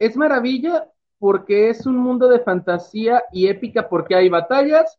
[0.00, 0.88] es maravilla
[1.20, 4.98] porque es un mundo de fantasía y épica porque hay batallas.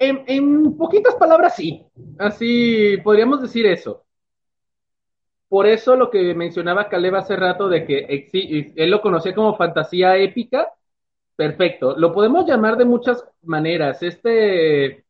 [0.00, 1.86] En, poquitas palabras, sí.
[2.18, 4.04] Así podríamos decir eso.
[5.48, 10.16] Por eso lo que mencionaba Caleb hace rato de que él lo conocía como fantasía
[10.16, 10.72] épica,
[11.42, 11.96] perfecto.
[11.96, 14.00] Lo podemos llamar de muchas maneras.
[14.00, 15.04] Este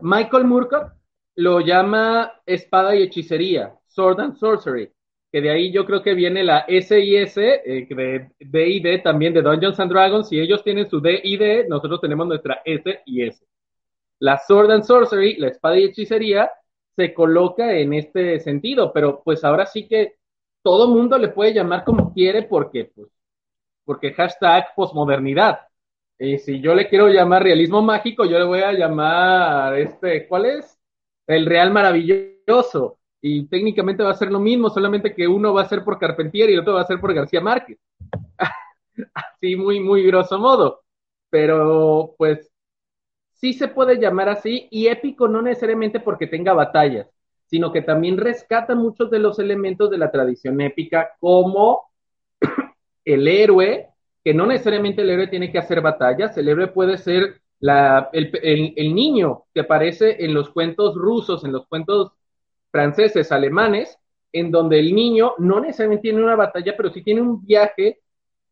[0.00, 0.92] Michael Moorcock
[1.34, 4.92] lo llama espada y hechicería, sword and sorcery,
[5.32, 8.80] que de ahí yo creo que viene la S y S eh, de D y
[8.80, 10.28] D también de Dungeons and Dragons.
[10.28, 13.44] Si ellos tienen su D y D, nosotros tenemos nuestra S y S.
[14.20, 16.48] La sword and sorcery, la espada y hechicería,
[16.94, 20.14] se coloca en este sentido, pero pues ahora sí que
[20.62, 23.08] todo mundo le puede llamar como quiere porque, pues,
[23.86, 25.60] porque hashtag posmodernidad.
[26.18, 30.46] Y si yo le quiero llamar realismo mágico, yo le voy a llamar este, ¿cuál
[30.46, 30.78] es?
[31.26, 32.98] El Real Maravilloso.
[33.22, 36.50] Y técnicamente va a ser lo mismo, solamente que uno va a ser por Carpentier
[36.50, 37.78] y el otro va a ser por García Márquez.
[39.14, 40.82] así muy, muy grosso modo.
[41.30, 42.50] Pero pues
[43.32, 47.08] sí se puede llamar así y épico no necesariamente porque tenga batallas,
[47.46, 51.85] sino que también rescata muchos de los elementos de la tradición épica como
[53.06, 53.88] el héroe
[54.22, 59.44] que no necesariamente el héroe tiene que hacer batallas, el héroe puede ser el, niño
[59.54, 62.12] que aparece en los cuentos rusos, en los cuentos
[62.72, 63.98] franceses, alemanes,
[64.32, 68.00] en donde el niño no necesariamente tiene una batalla, pero sí tiene un viaje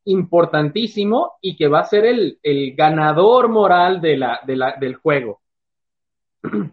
[0.05, 2.39] importantísimo y que va a ser el,
[2.77, 5.43] ganador moral del juego.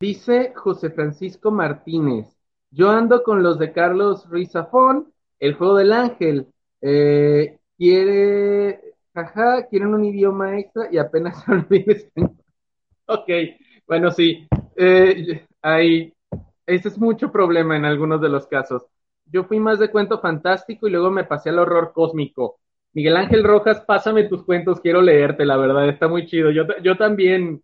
[0.00, 2.31] Dice José Francisco Martínez,
[2.72, 6.46] yo ando con los de Carlos Ruiz Zafón, el juego del ángel,
[6.80, 8.80] eh, quiere,
[9.14, 12.10] jaja, quieren un idioma extra y apenas olvides.
[13.06, 13.28] ok,
[13.86, 16.12] bueno, sí, eh, hay,
[16.66, 18.86] ese es mucho problema en algunos de los casos.
[19.26, 22.58] Yo fui más de cuento fantástico y luego me pasé al horror cósmico.
[22.94, 26.50] Miguel Ángel Rojas, pásame tus cuentos, quiero leerte, la verdad, está muy chido.
[26.50, 27.62] Yo, yo también,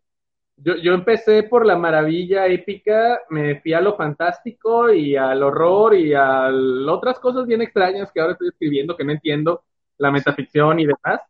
[0.59, 5.95] yo, yo empecé por la maravilla épica, me fui a lo fantástico y al horror
[5.95, 6.49] y a
[6.89, 9.63] otras cosas bien extrañas que ahora estoy escribiendo que no entiendo,
[9.99, 11.21] la metaficción y demás.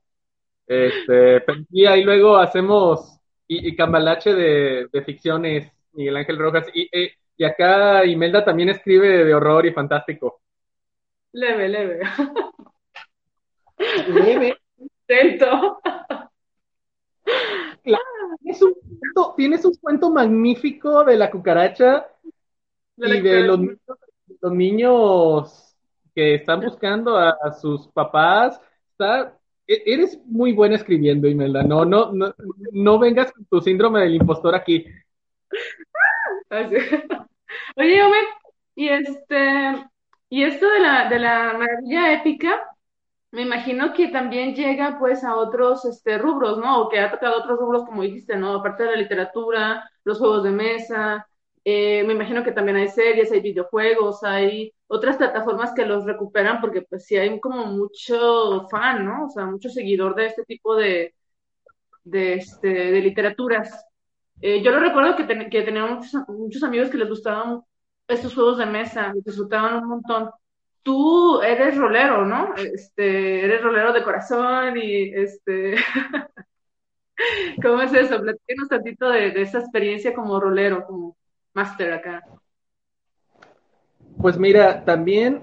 [0.67, 6.67] Este, y ahí luego hacemos y, y cambalache de, de, ficciones, Miguel Ángel Rojas.
[6.75, 10.41] Y, y, y acá Imelda también escribe de horror y fantástico.
[11.33, 12.01] Leve, leve.
[14.09, 14.59] Leve.
[14.79, 15.81] Intento.
[17.83, 18.18] Claro,
[18.49, 22.07] tienes un, cuento, tienes un cuento magnífico de la cucaracha
[22.97, 23.79] De la y de los, niños-
[24.41, 25.77] los niños
[26.15, 28.61] que están buscando a, a sus papás.
[28.91, 31.63] Está, e- eres muy buena escribiendo, Imelda.
[31.63, 32.35] No, no, no,
[32.73, 34.85] no vengas con tu síndrome del impostor aquí.
[37.77, 38.25] Oye, Omen,
[38.75, 39.87] y este,
[40.31, 42.61] y esto de la, de la maravilla épica,
[43.31, 46.83] me imagino que también llega pues a otros este, rubros, ¿no?
[46.83, 48.55] O que ha tocado otros rubros, como dijiste, ¿no?
[48.55, 51.27] Aparte de la literatura, los juegos de mesa,
[51.65, 56.61] eh, me imagino que también hay series, hay videojuegos, hay otras plataformas que los recuperan
[56.61, 59.27] porque pues sí hay como mucho fan, ¿no?
[59.27, 61.15] O sea, mucho seguidor de este tipo de,
[62.05, 63.71] de, este, de literaturas.
[64.41, 67.63] Eh, yo lo recuerdo que, ten- que tenía muchos, muchos amigos que les gustaban
[68.09, 70.31] estos juegos de mesa, disfrutaban un montón.
[70.83, 72.55] Tú eres rolero, ¿no?
[72.57, 75.75] Este, eres rolero de corazón y este,
[77.63, 78.21] ¿cómo es eso?
[78.21, 81.17] Platícanos tantito de, de esa experiencia como rolero, como
[81.55, 82.25] máster acá.
[84.21, 85.43] Pues mira, también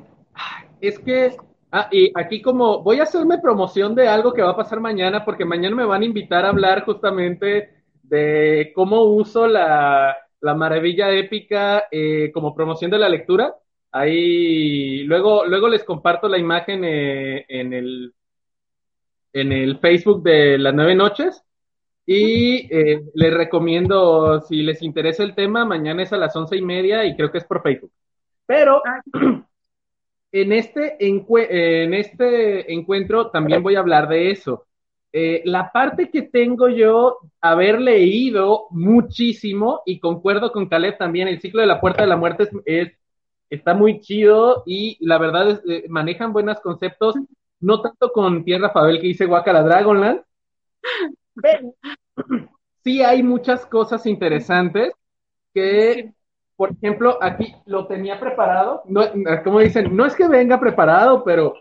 [0.81, 1.35] es que,
[1.71, 5.23] ah, y aquí como voy a hacerme promoción de algo que va a pasar mañana,
[5.23, 11.09] porque mañana me van a invitar a hablar justamente de cómo uso la, la maravilla
[11.11, 13.55] épica eh, como promoción de la lectura.
[13.97, 18.13] Ahí, luego, luego les comparto la imagen eh, en el,
[19.31, 21.41] en el Facebook de las nueve noches.
[22.05, 26.61] Y eh, les recomiendo, si les interesa el tema, mañana es a las once y
[26.61, 27.91] media y creo que es por Facebook.
[28.45, 29.01] Pero Ah,
[30.33, 34.65] en este, en este encuentro también voy a hablar de eso.
[35.13, 41.39] Eh, la parte que tengo yo, haber leído muchísimo, y concuerdo con Caleb también, el
[41.39, 43.04] ciclo de la puerta de la muerte es, es-
[43.49, 47.15] está muy chido y la verdad es, eh, manejan buenos conceptos,
[47.59, 50.21] no tanto con Tierra Fabel que dice Guacala Dragonland,
[51.41, 51.73] pero
[52.83, 54.93] sí hay muchas cosas interesantes
[55.53, 56.13] que
[56.57, 58.81] por ejemplo, aquí lo tenía preparado.
[58.85, 59.01] No,
[59.43, 61.53] como dicen, no es que venga preparado, pero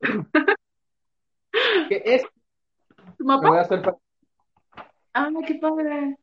[1.88, 2.22] que es,
[3.16, 3.58] ¿Tu me voy mapa?
[3.58, 3.98] a hacer, pa-
[5.14, 6.16] Ah, qué padre.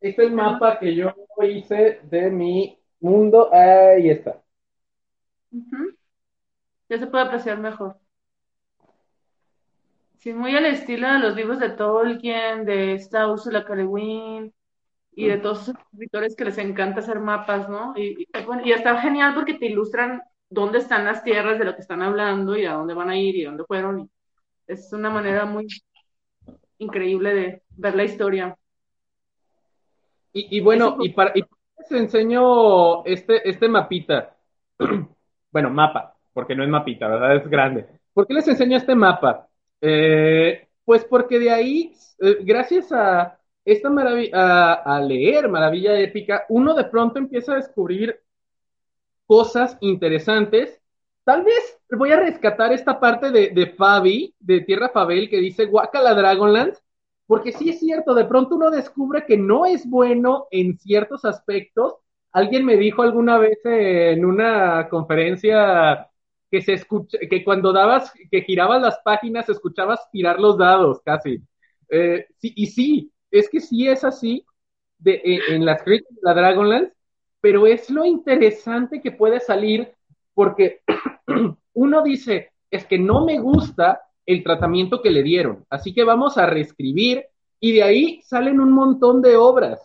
[0.00, 3.52] este es el mapa que yo hice de mi mundo.
[3.52, 4.40] Ahí está.
[6.88, 7.96] Ya se puede apreciar mejor.
[10.18, 13.74] Sí, muy al estilo de los libros de Tolkien, de esta K.
[13.74, 14.52] Guin
[15.12, 17.94] y de todos esos escritores que les encanta hacer mapas, ¿no?
[17.96, 21.74] Y, y, bueno, y está genial porque te ilustran dónde están las tierras de lo
[21.74, 24.00] que están hablando y a dónde van a ir y dónde fueron.
[24.00, 24.10] Y
[24.66, 25.68] es una manera muy
[26.78, 28.56] increíble de ver la historia.
[30.32, 31.42] Y, y bueno, y para y
[31.80, 34.36] les enseño este, este mapita.
[35.52, 37.34] Bueno, mapa, porque no es mapita, ¿verdad?
[37.34, 37.84] Es grande.
[38.14, 39.48] ¿Por qué les enseño este mapa?
[39.80, 46.74] Eh, pues porque de ahí, eh, gracias a esta maravilla, a, leer Maravilla Épica, uno
[46.74, 48.20] de pronto empieza a descubrir
[49.26, 50.80] cosas interesantes.
[51.24, 55.66] Tal vez voy a rescatar esta parte de, de Fabi, de Tierra Fabel, que dice
[55.66, 56.74] Guacala Dragonland,
[57.30, 61.94] porque sí es cierto, de pronto uno descubre que no es bueno en ciertos aspectos.
[62.32, 66.10] Alguien me dijo alguna vez en una conferencia
[66.50, 71.40] que se escucha, que cuando dabas, que girabas las páginas, escuchabas tirar los dados casi.
[71.88, 74.44] Eh, sí, y sí, es que sí es así
[74.98, 76.94] de, en, las de la Dragonlance,
[77.40, 79.94] pero es lo interesante que puede salir
[80.34, 80.80] porque
[81.74, 84.02] uno dice, es que no me gusta
[84.32, 87.24] el tratamiento que le dieron, así que vamos a reescribir
[87.58, 89.80] y de ahí salen un montón de obras.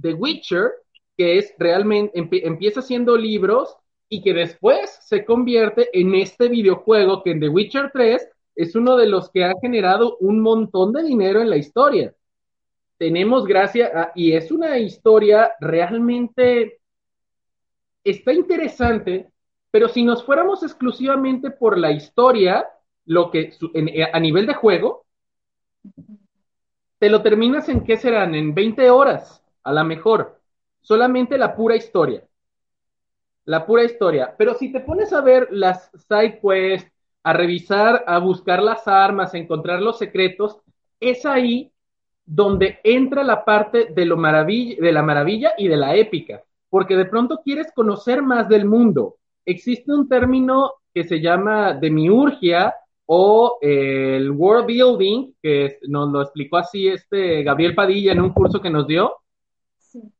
[0.00, 0.70] The Witcher,
[1.16, 3.74] que es realmente, empie- empieza siendo libros
[4.08, 8.96] y que después se convierte en este videojuego que en The Witcher 3 es uno
[8.96, 12.14] de los que ha generado un montón de dinero en la historia.
[12.98, 16.80] Tenemos gracias a, y es una historia realmente,
[18.04, 19.30] está interesante,
[19.70, 22.66] pero si nos fuéramos exclusivamente por la historia,
[23.08, 25.06] lo que en, a nivel de juego,
[26.98, 30.38] te lo terminas en qué serán, en 20 horas, a lo mejor,
[30.82, 32.22] solamente la pura historia.
[33.46, 34.34] La pura historia.
[34.36, 36.92] Pero si te pones a ver las side quests,
[37.22, 40.58] a revisar, a buscar las armas, a encontrar los secretos,
[41.00, 41.72] es ahí
[42.26, 47.06] donde entra la parte de, lo de la maravilla y de la épica, porque de
[47.06, 49.16] pronto quieres conocer más del mundo.
[49.46, 52.74] Existe un término que se llama demiurgia
[53.10, 58.34] o eh, el world building, que nos lo explicó así este Gabriel Padilla en un
[58.34, 59.16] curso que nos dio,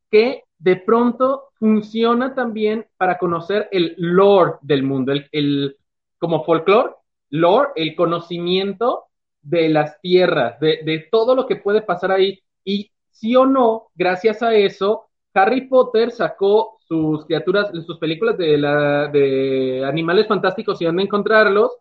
[0.09, 5.77] que de pronto funciona también para conocer el lore del mundo, el,
[6.17, 6.95] como folklore,
[7.29, 9.05] lore, el conocimiento
[9.41, 12.39] de las tierras, de, de, todo lo que puede pasar ahí.
[12.65, 18.57] Y sí o no, gracias a eso, Harry Potter sacó sus criaturas, sus películas de,
[18.57, 21.71] la, de animales fantásticos y dónde encontrarlos,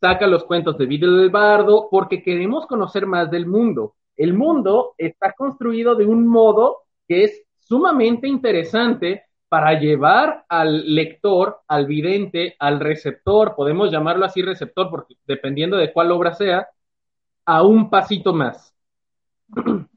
[0.00, 3.94] saca los cuentos de Vidal del Bardo, porque queremos conocer más del mundo.
[4.16, 11.60] El mundo está construido de un modo que es sumamente interesante para llevar al lector,
[11.68, 16.68] al vidente, al receptor, podemos llamarlo así receptor, porque dependiendo de cuál obra sea,
[17.44, 18.74] a un pasito más.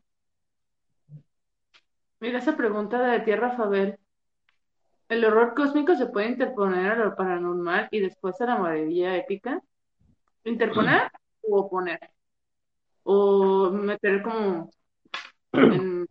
[2.20, 3.98] Mira esa pregunta de Tierra Fabel.
[5.08, 9.64] ¿El horror cósmico se puede interponer a lo paranormal y después a la maravilla épica?
[10.44, 11.12] Interponer
[11.42, 12.00] o oponer.
[13.04, 14.70] O meter como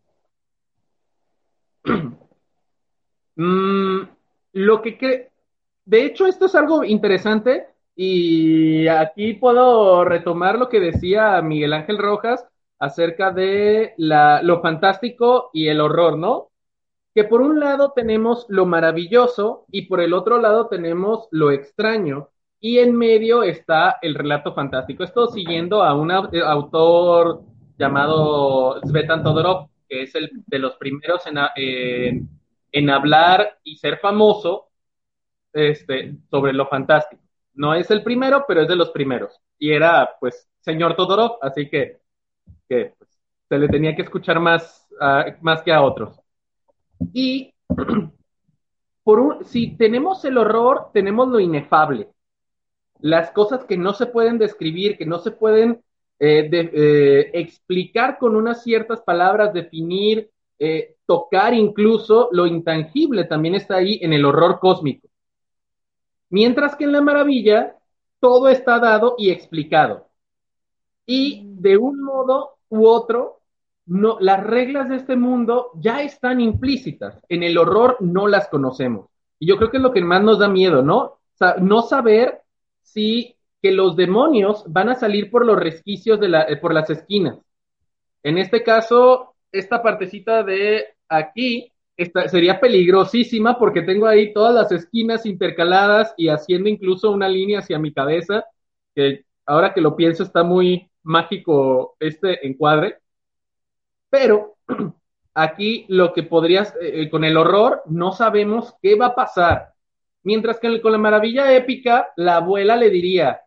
[3.36, 4.00] mm,
[4.52, 5.30] lo que
[5.84, 11.98] de hecho esto es algo interesante y aquí puedo retomar lo que decía Miguel Ángel
[11.98, 12.46] Rojas
[12.78, 16.50] acerca de la, lo fantástico y el horror, ¿no?
[17.14, 22.28] Que por un lado tenemos lo maravilloso y por el otro lado tenemos lo extraño
[22.60, 25.04] y en medio está el relato fantástico.
[25.04, 27.42] Esto siguiendo a un autor
[27.78, 34.68] llamado Svetan Todorov, que es el de los primeros en, hablar y ser famoso
[35.52, 37.22] este, sobre lo fantástico.
[37.54, 39.40] No es el primero, pero es de los primeros.
[39.58, 41.98] Y era, pues, señor Todorov, así que,
[42.68, 43.10] que pues,
[43.48, 44.88] se le tenía que escuchar más,
[45.40, 46.20] más que a otros.
[47.12, 47.54] Y
[49.04, 52.08] por un, si tenemos el horror, tenemos lo inefable
[53.00, 55.82] las cosas que no se pueden describir, que no se pueden
[56.20, 63.76] eh, eh, explicar con unas ciertas palabras, definir, eh, tocar incluso, lo intangible también está
[63.76, 65.08] ahí en el horror cósmico.
[66.30, 67.76] Mientras que en la maravilla
[68.20, 70.08] todo está dado y explicado.
[71.06, 73.40] Y de un modo u otro,
[73.86, 77.18] no, las reglas de este mundo ya están implícitas.
[77.28, 79.06] En el horror no las conocemos.
[79.38, 81.18] Y yo creo que es lo que más nos da miedo, ¿no?
[81.60, 82.42] no saber
[82.92, 86.88] sí que los demonios van a salir por los resquicios de la, eh, por las
[86.90, 87.38] esquinas.
[88.22, 91.72] En este caso, esta partecita de aquí
[92.28, 97.78] sería peligrosísima porque tengo ahí todas las esquinas intercaladas y haciendo incluso una línea hacia
[97.78, 98.44] mi cabeza,
[98.94, 102.98] que ahora que lo pienso está muy mágico este encuadre.
[104.10, 104.56] Pero
[105.34, 109.72] aquí lo que podrías, eh, eh, con el horror, no sabemos qué va a pasar.
[110.22, 113.40] Mientras que con la maravilla épica, la abuela le diría,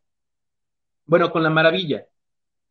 [1.06, 2.06] bueno, con la maravilla,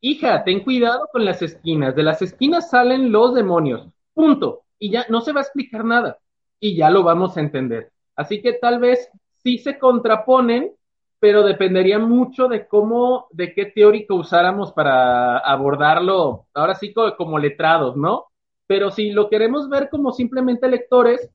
[0.00, 5.06] hija, ten cuidado con las esquinas, de las esquinas salen los demonios, punto, y ya
[5.08, 6.18] no se va a explicar nada,
[6.58, 7.92] y ya lo vamos a entender.
[8.16, 9.10] Así que tal vez
[9.42, 10.72] sí se contraponen,
[11.18, 17.96] pero dependería mucho de cómo, de qué teórico usáramos para abordarlo, ahora sí como letrados,
[17.96, 18.26] ¿no?
[18.66, 21.30] Pero si lo queremos ver como simplemente lectores,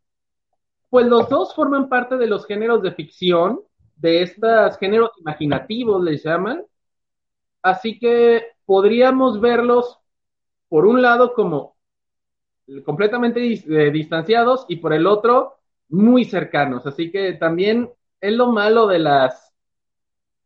[0.96, 3.60] pues los dos forman parte de los géneros de ficción,
[3.98, 6.64] de estos géneros imaginativos, les llaman.
[7.62, 10.00] Así que podríamos verlos,
[10.70, 11.76] por un lado, como
[12.86, 15.58] completamente eh, distanciados y por el otro,
[15.90, 16.88] muy cercanos.
[16.88, 17.90] Así que también
[18.22, 19.54] es lo malo de las,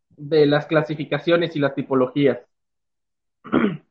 [0.08, 2.40] de las clasificaciones y las tipologías.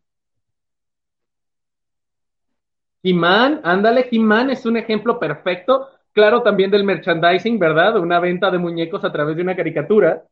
[3.02, 7.98] He-Man, ándale, He-Man es un ejemplo perfecto claro también del merchandising, ¿verdad?
[8.00, 10.24] Una venta de muñecos a través de una caricatura.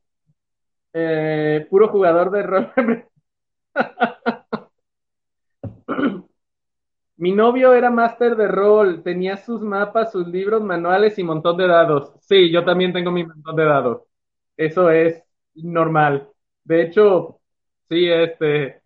[0.93, 2.73] Eh, puro jugador de rol.
[7.17, 11.67] Mi novio era máster de rol, tenía sus mapas, sus libros, manuales y montón de
[11.67, 12.13] dados.
[12.21, 14.03] Sí, yo también tengo mi montón de dados.
[14.55, 15.23] Eso es
[15.55, 16.29] normal.
[16.63, 17.39] De hecho,
[17.89, 18.81] sí, este,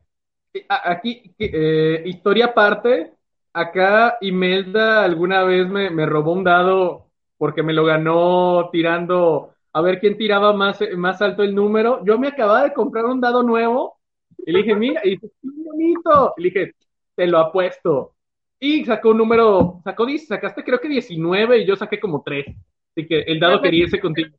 [0.69, 3.13] aquí, eh, historia aparte,
[3.53, 9.81] acá Imelda alguna vez me, me robó un dado porque me lo ganó tirando a
[9.81, 12.03] ver quién tiraba más, más alto el número.
[12.05, 13.97] Yo me acababa de comprar un dado nuevo
[14.45, 16.33] y le dije, mira, y dice, qué bonito.
[16.37, 16.71] Y le dije,
[17.15, 18.13] te lo apuesto.
[18.59, 22.45] Y sacó un número, sacó, sacaste creo que 19 y yo saqué como 3.
[22.47, 24.35] Así que el dado quería irse contigo.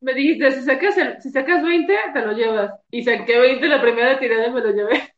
[0.00, 2.72] Me dijiste, si sacas, el, si sacas 20, te lo llevas.
[2.90, 5.14] Y saqué 20 la primera tirada y me lo llevé.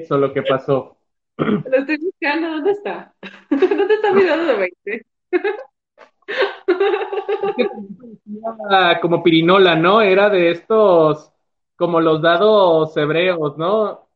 [0.00, 0.97] Eso es lo que pasó.
[1.38, 3.14] Lo estoy buscando, ¿dónde está?
[3.50, 5.06] ¿Dónde está mi dado de 20?
[9.00, 10.02] como pirinola, ¿no?
[10.02, 11.32] Era de estos,
[11.76, 14.08] como los dados hebreos, ¿no?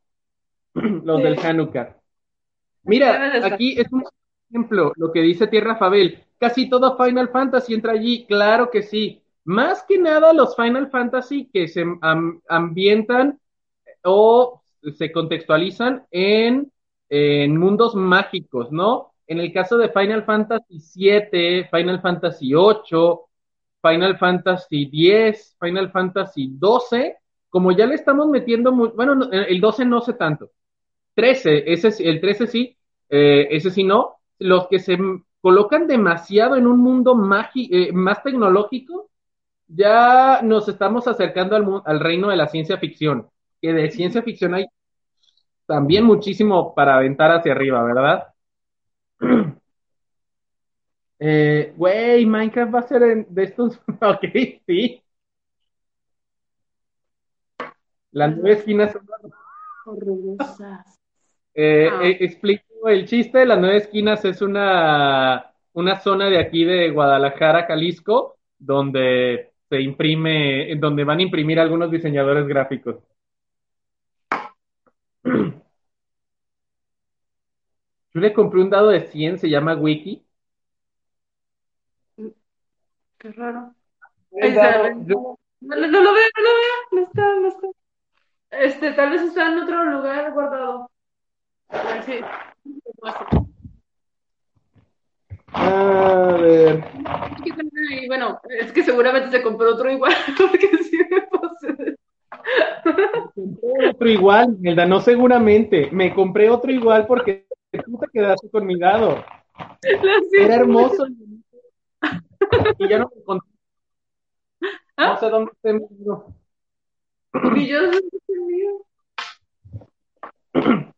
[0.75, 1.23] Los sí.
[1.23, 1.97] del Hanukkah.
[2.85, 4.05] Mira, aquí es un
[4.51, 6.25] ejemplo, lo que dice Tierra Fabel.
[6.39, 9.23] Casi todo Final Fantasy entra allí, claro que sí.
[9.45, 11.85] Más que nada los Final Fantasy que se
[12.49, 13.39] ambientan
[14.03, 14.62] o
[14.97, 16.73] se contextualizan en,
[17.15, 19.13] en mundos mágicos, ¿no?
[19.27, 23.19] En el caso de Final Fantasy VII, Final Fantasy VIII,
[23.83, 27.13] Final Fantasy X, Final Fantasy XII,
[27.51, 30.53] como ya le estamos metiendo, muy, bueno, el 12 no sé tanto,
[31.15, 32.79] 13, ese, el 13 sí,
[33.11, 34.97] eh, ese sí no, los que se
[35.43, 37.15] colocan demasiado en un mundo
[37.55, 39.11] eh, más tecnológico,
[39.69, 43.29] ya nos estamos acercando al, al reino de la ciencia ficción,
[43.61, 44.65] que de ciencia ficción hay
[45.73, 48.29] también muchísimo para aventar hacia arriba, ¿verdad?
[51.25, 53.81] Eh, güey, Minecraft va a ser en, de estos.
[54.01, 54.25] ok,
[54.66, 55.01] sí.
[58.11, 59.07] Las nueve esquinas son.
[61.55, 62.01] Eh, ah.
[62.03, 63.47] eh, explico el chiste.
[63.47, 70.75] Las nueve esquinas es una, una zona de aquí de Guadalajara, Jalisco, donde se imprime,
[70.77, 72.97] donde van a imprimir algunos diseñadores gráficos.
[78.15, 80.23] Yo le compré un dado de 100, se llama Wiki.
[83.19, 83.75] Qué raro.
[84.33, 86.79] no, no, lo veo, no lo veo.
[86.91, 87.69] No está, no está.
[88.51, 90.91] Este, tal vez está en otro lugar guardado.
[91.71, 92.21] A ver si.
[95.55, 96.85] A ver.
[97.91, 101.97] Y bueno, es que seguramente se compró otro igual, porque sí me posee.
[103.35, 105.89] compré otro igual, Melda, no seguramente.
[105.93, 107.47] Me compré otro igual porque
[107.79, 109.25] tú te quedaste con mi dado.
[110.33, 111.07] Era hermoso.
[112.79, 113.49] Y ya no me encontré.
[114.97, 115.09] ¿Ah?
[115.09, 116.27] No sé dónde está mío.
[117.57, 117.79] Y yo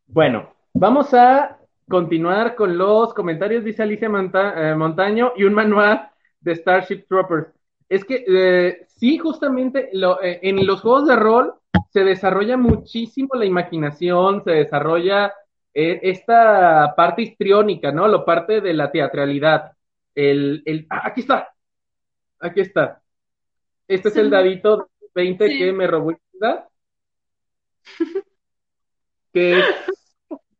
[0.06, 1.58] Bueno, vamos a
[1.88, 6.10] continuar con los comentarios, dice Alicia Monta eh, Montaño, y un manual
[6.40, 7.48] de Starship Troopers.
[7.88, 11.54] Es que eh, sí, justamente lo, eh, en los juegos de rol
[11.90, 15.32] se desarrolla muchísimo la imaginación, se desarrolla
[15.74, 18.08] esta parte histriónica, ¿no?
[18.08, 19.72] Lo parte de la teatralidad.
[20.14, 21.52] El, el, ah, aquí está,
[22.40, 23.02] aquí está.
[23.88, 26.12] Este es el dadito 20 que me robó
[29.32, 29.62] que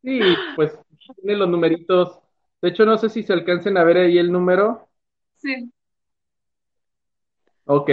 [0.02, 0.20] sí,
[0.56, 0.76] pues
[1.16, 2.18] tiene los numeritos.
[2.60, 4.88] De hecho, no sé si se alcancen a ver ahí el número.
[5.36, 5.72] Sí.
[7.66, 7.90] Ok.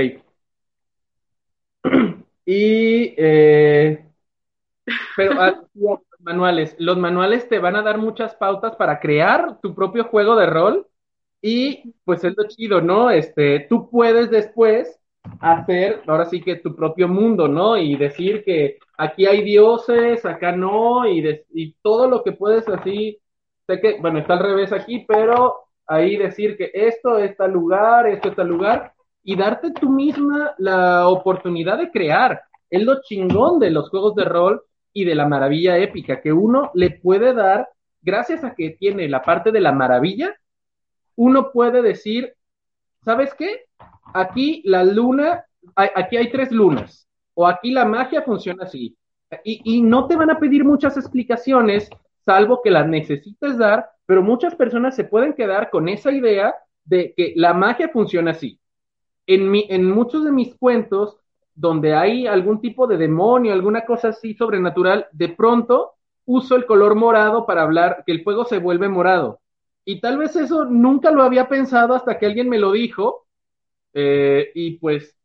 [2.43, 4.03] Y eh,
[5.15, 5.61] pero ah,
[6.24, 6.76] manuales.
[6.80, 10.88] Los manuales te van a dar muchas pautas para crear tu propio juego de rol
[11.41, 13.09] y pues es lo chido, ¿no?
[13.09, 14.99] Este, tú puedes después
[15.39, 17.78] hacer, ahora sí que tu propio mundo, ¿no?
[17.78, 23.19] Y decir que aquí hay dioses, acá no, y, y todo lo que puedes así,
[23.67, 25.55] sé que, bueno, está al revés aquí, pero
[25.88, 28.93] ahí decir que esto está lugar, esto está lugar,
[29.24, 32.41] y darte tú misma la oportunidad de crear.
[32.69, 34.63] Es lo chingón de los juegos de rol
[34.93, 37.69] y de la maravilla épica, que uno le puede dar,
[38.01, 40.35] gracias a que tiene la parte de la maravilla,
[41.15, 42.33] uno puede decir,
[43.03, 43.65] ¿sabes qué?
[44.13, 48.97] Aquí la luna, aquí hay tres lunas, o aquí la magia funciona así.
[49.43, 51.89] Y, y no te van a pedir muchas explicaciones,
[52.25, 57.13] salvo que las necesites dar, pero muchas personas se pueden quedar con esa idea de
[57.15, 58.59] que la magia funciona así.
[59.25, 61.20] En, mi, en muchos de mis cuentos,
[61.56, 65.93] donde hay algún tipo de demonio, alguna cosa así sobrenatural, de pronto
[66.26, 69.39] uso el color morado para hablar, que el fuego se vuelve morado.
[69.84, 73.26] Y tal vez eso nunca lo había pensado hasta que alguien me lo dijo.
[73.93, 75.18] Eh, y pues,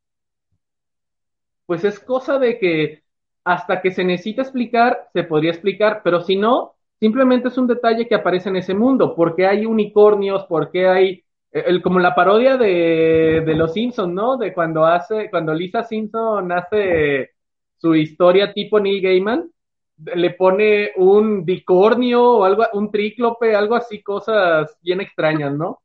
[1.66, 3.02] pues es cosa de que
[3.44, 8.08] hasta que se necesita explicar, se podría explicar, pero si no, simplemente es un detalle
[8.08, 11.24] que aparece en ese mundo, porque hay unicornios, porque hay
[11.64, 14.36] el, como la parodia de, Los Simpsons, ¿no?
[14.36, 17.30] De cuando hace, cuando Lisa Simpson hace
[17.78, 19.50] su historia tipo Neil Gaiman,
[19.98, 25.80] le pone un dicornio o algo, un tríclope, algo así, cosas bien extrañas, ¿no?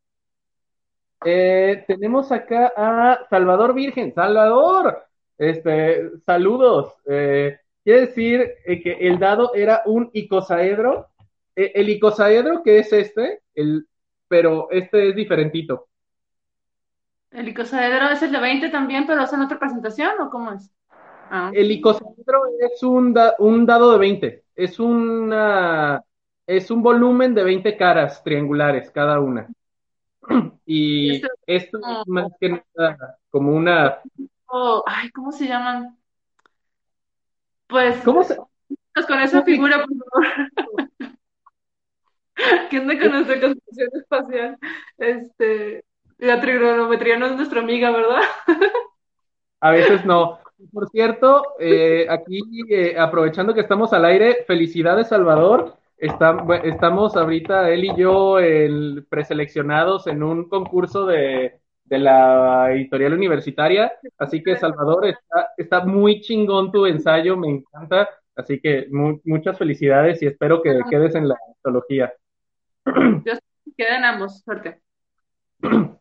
[1.24, 4.14] Eh, tenemos acá a Salvador Virgen.
[4.14, 5.05] Salvador,
[5.36, 6.95] este, saludos.
[7.07, 11.09] Eh, quiere decir eh, que el dado era un icosaedro.
[11.57, 13.89] el icosaedro, que es este, el,
[14.29, 15.89] pero este es diferentito.
[17.31, 20.70] ¿El icosaedro es el de 20 también, pero es en otra presentación o cómo es?
[21.31, 21.51] Ah.
[21.53, 24.45] El icosaedro es un, un dado de 20.
[24.55, 26.03] Es una
[26.49, 29.47] es un volumen de 20 caras triangulares cada una.
[30.70, 31.70] Y esto, es
[32.07, 34.01] más que nada como una.
[34.47, 35.97] Oh, ay, ¿cómo se llaman?
[37.66, 38.03] Pues.
[38.03, 38.37] ¿Cómo se.?
[39.07, 40.79] Con esa figura, por favor.
[42.70, 44.59] ¿Quién no conoce construcción espacial?
[44.99, 45.84] Este.
[46.18, 48.22] La trigonometría no es nuestra amiga, ¿verdad?
[49.61, 50.41] A veces no.
[50.72, 55.76] Por cierto, eh, aquí eh, aprovechando que estamos al aire, felicidades Salvador.
[55.97, 63.93] estamos ahorita, él y yo, el, preseleccionados en un concurso de, la editorial universitaria.
[64.18, 68.09] Así que Salvador, está, está muy chingón tu ensayo, me encanta.
[68.34, 68.86] Así que
[69.24, 72.12] muchas felicidades y espero que quedes en la antología.
[73.76, 74.80] Quedan ambos, suerte.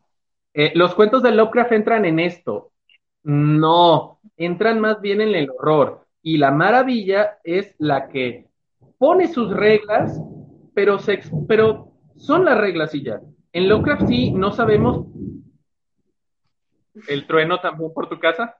[0.59, 2.71] Eh, los cuentos de Lovecraft entran en esto.
[3.21, 6.07] No, entran más bien en el horror.
[6.23, 8.47] Y la maravilla es la que
[8.97, 10.19] pone sus reglas,
[10.73, 13.21] pero, son las reglas y ya.
[13.53, 15.05] En Lovecraft sí, no sabemos.
[17.07, 18.57] ¿El trueno también por tu casa?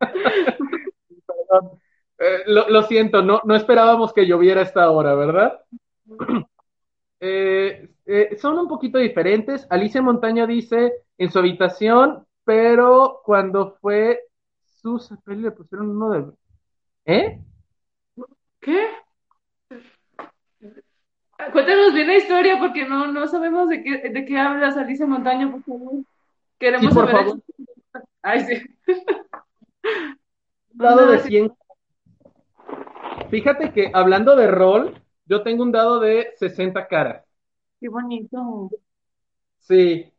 [2.18, 5.60] Eh, lo, siento, no, no esperábamos que lloviera esta hora, ¿verdad?
[7.20, 9.66] Eh, eh, son un poquito diferentes.
[9.70, 14.20] Alicia Montaña dice en su habitación, pero cuando fue
[14.64, 16.32] su le pusieron uno de.
[17.06, 17.40] ¿Eh?
[18.60, 18.86] ¿Qué?
[21.52, 25.50] Cuéntanos bien la historia porque no, no sabemos de qué, de qué hablas, Alicia Montaña,
[25.50, 25.92] por favor.
[26.58, 27.24] Queremos por saber.
[27.24, 27.40] Favor.
[28.22, 28.62] Ay, sí.
[30.70, 31.52] Dado de 100.
[33.30, 37.24] Fíjate que hablando de rol, yo tengo un dado de 60 caras.
[37.80, 38.70] Qué bonito.
[39.58, 40.10] Sí,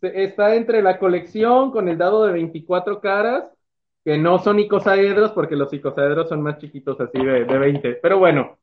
[0.00, 3.44] está entre la colección con el dado de 24 caras,
[4.04, 7.94] que no son icosaedros, porque los icosaedros son más chiquitos así de, de 20.
[7.94, 8.58] Pero bueno,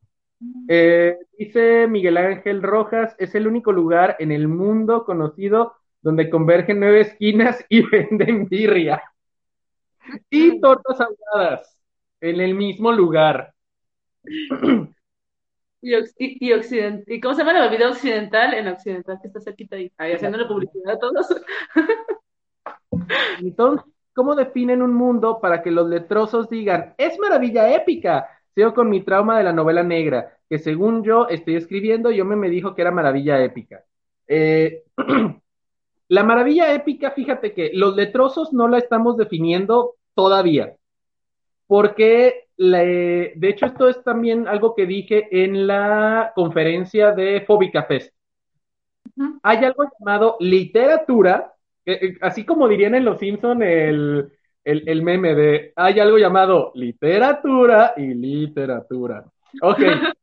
[0.68, 6.80] eh, dice Miguel Ángel Rojas, es el único lugar en el mundo conocido donde convergen
[6.80, 9.02] nueve esquinas y venden birria.
[10.30, 11.78] Y tortas ahogadas
[12.20, 13.52] en el mismo lugar.
[15.82, 16.52] Y, y,
[17.06, 18.52] y, cómo se llama la bebida occidental?
[18.54, 21.26] En occidental, que está cerquita ahí, ahí haciéndole publicidad a todos.
[23.40, 28.28] Entonces, ¿cómo definen un mundo para que los letrosos digan, es maravilla épica?
[28.54, 32.36] Sigo con mi trauma de la novela negra, que según yo estoy escribiendo, yo me,
[32.36, 33.84] me dijo que era maravilla épica.
[34.26, 34.84] Eh,
[36.08, 40.76] la maravilla épica, fíjate que los letrosos no la estamos definiendo todavía,
[41.70, 48.12] porque de hecho, esto es también algo que dije en la conferencia de Fóbica Fest.
[49.44, 51.54] Hay algo llamado literatura,
[52.22, 54.32] así como dirían en Los Simpson el,
[54.64, 59.24] el, meme de hay algo llamado literatura y literatura.
[59.62, 59.78] Ok.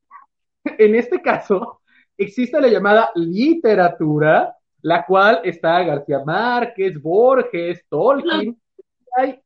[0.66, 1.80] en este caso,
[2.18, 8.60] existe la llamada literatura, la cual está García Márquez, Borges, Tolkien.
[9.16, 9.40] Hay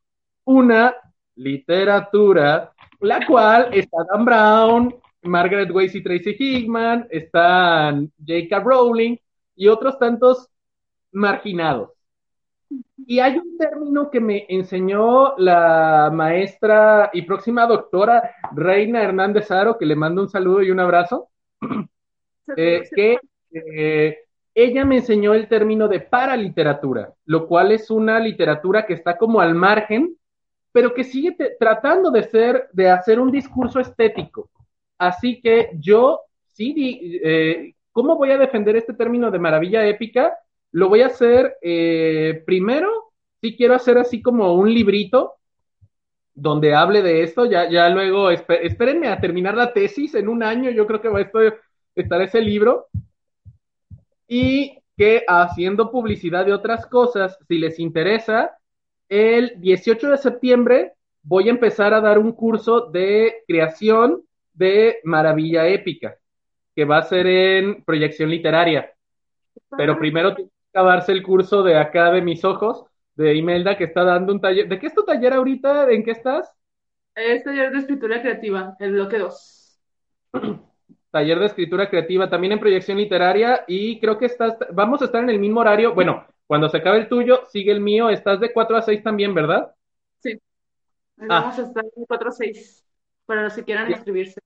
[0.45, 0.95] una
[1.35, 8.59] literatura la cual está Dan Brown, Margaret Weiss y Tracy Hickman, están J.K.
[8.59, 9.17] Rowling
[9.55, 10.49] y otros tantos
[11.11, 11.91] marginados.
[13.05, 19.77] Y hay un término que me enseñó la maestra y próxima doctora Reina Hernández Aro,
[19.77, 21.29] que le mando un saludo y un abrazo,
[22.55, 23.19] eh, que
[23.51, 24.17] eh,
[24.53, 29.41] ella me enseñó el término de paraliteratura, lo cual es una literatura que está como
[29.41, 30.15] al margen
[30.71, 34.49] pero que sigue tratando de ser, de hacer un discurso estético.
[34.97, 36.21] Así que yo
[36.53, 40.33] sí, eh, ¿cómo voy a defender este término de maravilla épica?
[40.71, 43.11] Lo voy a hacer eh, primero,
[43.41, 45.35] sí quiero hacer así como un librito
[46.33, 50.71] donde hable de esto, ya, ya luego, espérenme a terminar la tesis en un año,
[50.71, 51.29] yo creo que va a
[51.95, 52.87] estar ese libro,
[54.27, 58.57] y que haciendo publicidad de otras cosas, si les interesa,
[59.11, 65.67] el 18 de septiembre voy a empezar a dar un curso de creación de Maravilla
[65.67, 66.15] Épica,
[66.73, 68.93] que va a ser en proyección literaria.
[69.77, 72.85] Pero primero tiene que acabarse el curso de acá de mis ojos,
[73.15, 74.69] de Imelda, que está dando un taller.
[74.69, 75.91] ¿De qué es tu taller ahorita?
[75.91, 76.49] ¿En qué estás?
[77.13, 79.79] Es taller de escritura creativa, el bloque 2.
[81.11, 85.21] taller de escritura creativa, también en proyección literaria, y creo que estás, vamos a estar
[85.21, 85.93] en el mismo horario.
[85.93, 88.09] Bueno, cuando se acabe el tuyo, sigue el mío.
[88.09, 89.73] Estás de 4 a 6 también, ¿verdad?
[90.19, 90.37] Sí.
[91.15, 92.85] Vamos a estar de 4 a 6,
[93.25, 94.41] para los que quieran inscribirse.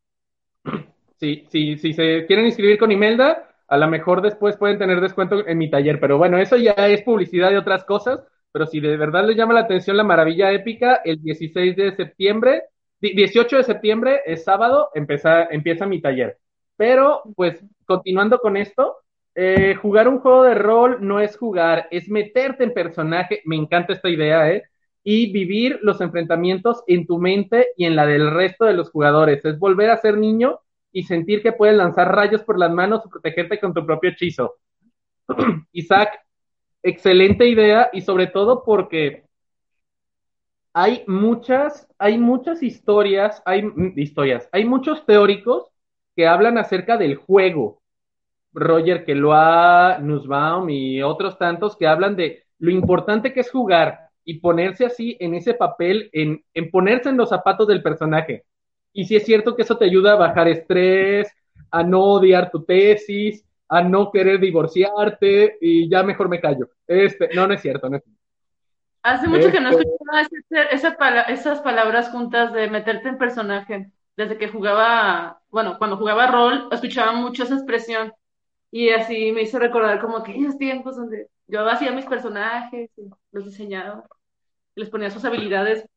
[1.20, 5.48] Sí, sí, si se quieren inscribir con Imelda, a lo mejor después pueden tener descuento
[5.48, 8.20] en mi taller, pero bueno, eso ya es publicidad de otras cosas,
[8.52, 12.66] pero si de verdad les llama la atención la maravilla épica, el 16 de septiembre,
[13.00, 16.38] 18 de septiembre es sábado, empieza, empieza mi taller.
[16.76, 18.98] Pero, pues, continuando con esto,
[19.36, 23.94] eh, jugar un juego de rol no es jugar, es meterte en personaje, me encanta
[23.94, 24.64] esta idea, ¿eh?
[25.04, 29.44] Y vivir los enfrentamientos en tu mente y en la del resto de los jugadores,
[29.46, 30.60] es volver a ser niño
[30.92, 34.56] y sentir que puedes lanzar rayos por las manos o protegerte con tu propio hechizo.
[35.74, 36.20] Isaac,
[36.82, 39.26] excelente idea y sobre todo porque
[40.74, 45.72] hay muchas, hay muchas historias, hay mm, historias, hay muchos teóricos
[46.16, 47.82] que hablan acerca del juego.
[48.56, 54.40] Roger Keloa, Nussbaum y otros tantos que hablan de lo importante que es jugar y
[54.40, 58.44] ponerse así en ese papel, en, en ponerse en los zapatos del personaje.
[58.94, 61.32] Y si es cierto que eso te ayuda a bajar estrés,
[61.70, 66.70] a no odiar tu tesis, a no querer divorciarte y ya mejor me callo.
[66.88, 68.22] Este, no, no es cierto, no es cierto.
[69.04, 73.92] Hace mucho que no este escuchaba esas palabras juntas de meterte en personaje.
[74.18, 78.14] Desde que jugaba, bueno, cuando jugaba rol, escuchaba mucho esa expresión.
[78.72, 82.90] Y así me hizo recordar como aquellos tiempos donde yo hacía mis personajes,
[83.32, 84.04] los diseñaba,
[84.76, 85.88] les ponía sus habilidades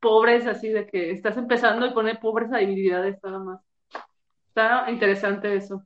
[0.00, 3.60] pobres, así de que estás empezando y pone pobres habilidades nada más.
[4.48, 5.84] Está interesante eso.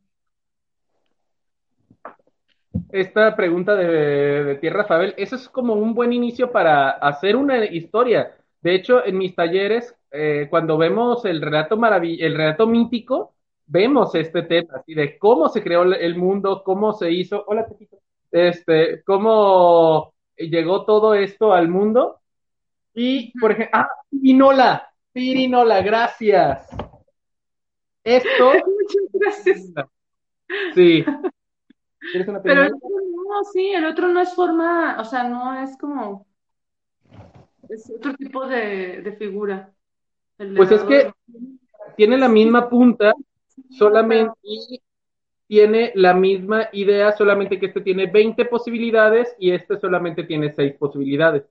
[2.91, 8.37] Esta pregunta de, Tierra Fabel, eso es como un buen inicio para hacer una historia.
[8.63, 13.35] De hecho, en mis talleres, eh, cuando vemos el relato el relato mítico,
[13.67, 17.67] vemos este tema, así de cómo se creó el mundo, cómo se hizo, hola,
[18.31, 22.21] este, cómo llegó todo esto al mundo
[22.95, 26.69] y, por ejemplo, ah, Pirinola, Pirinola, gracias.
[28.05, 28.53] Esto.
[28.53, 29.73] Muchas gracias.
[30.75, 31.05] Sí.
[32.43, 36.27] Pero el otro no, sí, el otro no es forma, o sea, no es como.
[37.69, 39.73] Es otro tipo de, de figura.
[40.37, 41.13] Pues es que
[41.97, 43.15] tiene la misma punta,
[43.79, 44.81] solamente y
[45.47, 50.75] tiene la misma idea, solamente que este tiene 20 posibilidades y este solamente tiene 6
[50.75, 51.45] posibilidades.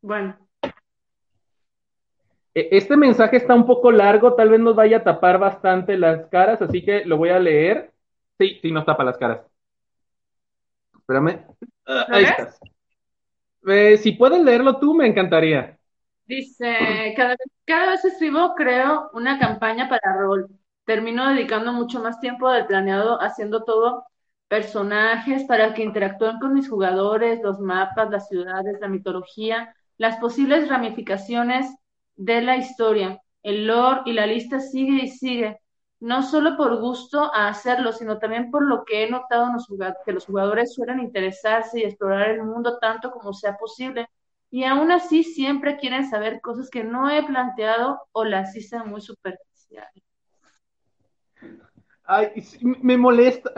[0.00, 0.36] Bueno.
[2.54, 6.26] E, este mensaje está un poco largo, tal vez nos vaya a tapar bastante las
[6.26, 7.92] caras, así que lo voy a leer.
[8.38, 9.40] Sí, sí, nos tapa las caras.
[10.96, 11.46] Espérame.
[11.86, 12.60] Ah, ahí estás.
[13.66, 15.77] Eh, si puedes leerlo tú, me encantaría.
[16.28, 20.48] Dice, cada vez, cada vez escribo, creo, una campaña para rol.
[20.84, 24.04] Termino dedicando mucho más tiempo del planeado haciendo todo
[24.46, 30.68] personajes para que interactúen con mis jugadores, los mapas, las ciudades, la mitología, las posibles
[30.68, 31.66] ramificaciones
[32.16, 33.20] de la historia.
[33.42, 35.58] El lore y la lista sigue y sigue,
[36.00, 39.66] no solo por gusto a hacerlo, sino también por lo que he notado en los
[40.04, 44.08] que los jugadores suelen interesarse y explorar el mundo tanto como sea posible.
[44.50, 49.00] Y aún así siempre quieren saber cosas que no he planteado o las hice muy
[49.00, 50.02] superficiales.
[52.04, 53.52] Ay, me molesta,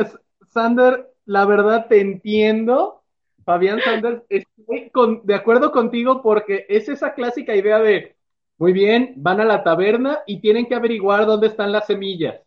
[0.49, 3.05] Sander, la verdad te entiendo,
[3.45, 4.91] Fabián Sanders, estoy
[5.23, 8.17] de acuerdo contigo porque es esa clásica idea de,
[8.59, 12.41] muy bien, van a la taberna y tienen que averiguar dónde están las semillas.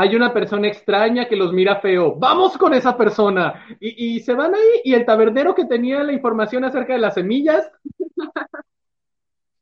[0.00, 2.14] Hay una persona extraña que los mira feo.
[2.14, 3.66] Vamos con esa persona.
[3.80, 7.70] Y, se van ahí y el tabernero que tenía la información acerca de las semillas.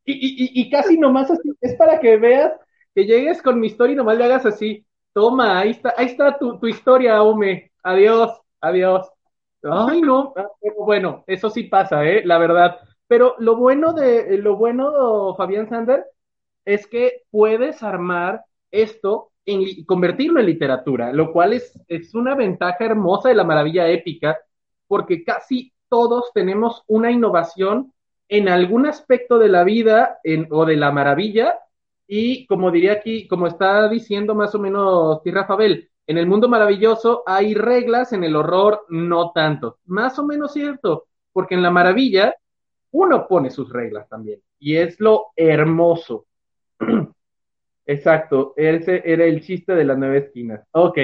[0.08, 1.28] Y, casi nomás
[1.60, 2.52] es para que veas
[2.94, 4.86] que llegues con mi historia y nomás le hagas así.
[5.12, 7.72] Toma, ahí está, ahí está tu, tu historia, Ome.
[7.82, 8.30] Adiós,
[8.60, 9.10] adiós.
[9.64, 10.46] Ay, no, ah,
[10.78, 12.22] bueno, eso sí pasa, ¿eh?
[12.24, 12.76] La verdad.
[13.08, 16.04] Pero lo bueno de, lo bueno, Fabián Sander,
[16.64, 19.32] es que puedes armar esto
[19.86, 24.38] convertirlo en literatura, lo cual es, es una ventaja hermosa de la maravilla épica,
[24.86, 27.92] porque casi todos tenemos una innovación
[28.28, 30.18] en algún aspecto de la vida
[30.50, 31.58] o de la maravilla,
[32.08, 36.48] y como diría aquí, como está diciendo más o menos Tierra Fabel, en el mundo
[36.48, 39.78] maravilloso hay reglas, en el horror no tanto.
[39.86, 42.36] Más o menos cierto, porque en la maravilla
[42.92, 44.40] uno pone sus reglas también.
[44.58, 46.26] Y es lo hermoso.
[47.86, 50.60] Exacto, ese era el chiste de las nueve esquinas.
[50.72, 50.98] Ok.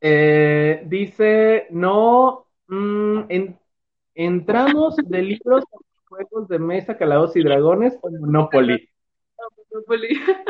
[0.00, 3.58] Eh, dice, no, mm, en-
[4.14, 5.64] entramos de libros
[6.08, 8.88] juegos de mesa, calados y dragones o Monopoly.
[9.72, 10.08] Monopoly.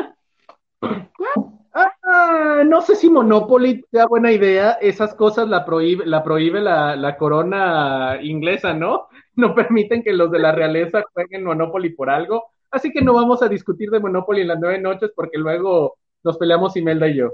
[1.73, 4.71] Ah, no sé si Monopoly sea buena idea.
[4.81, 9.07] Esas cosas la prohíbe, la prohíbe la, la corona inglesa, ¿no?
[9.35, 12.51] No permiten que los de la realeza jueguen Monopoly por algo.
[12.71, 16.37] Así que no vamos a discutir de Monopoly en las nueve noches porque luego nos
[16.37, 17.31] peleamos Imelda y yo.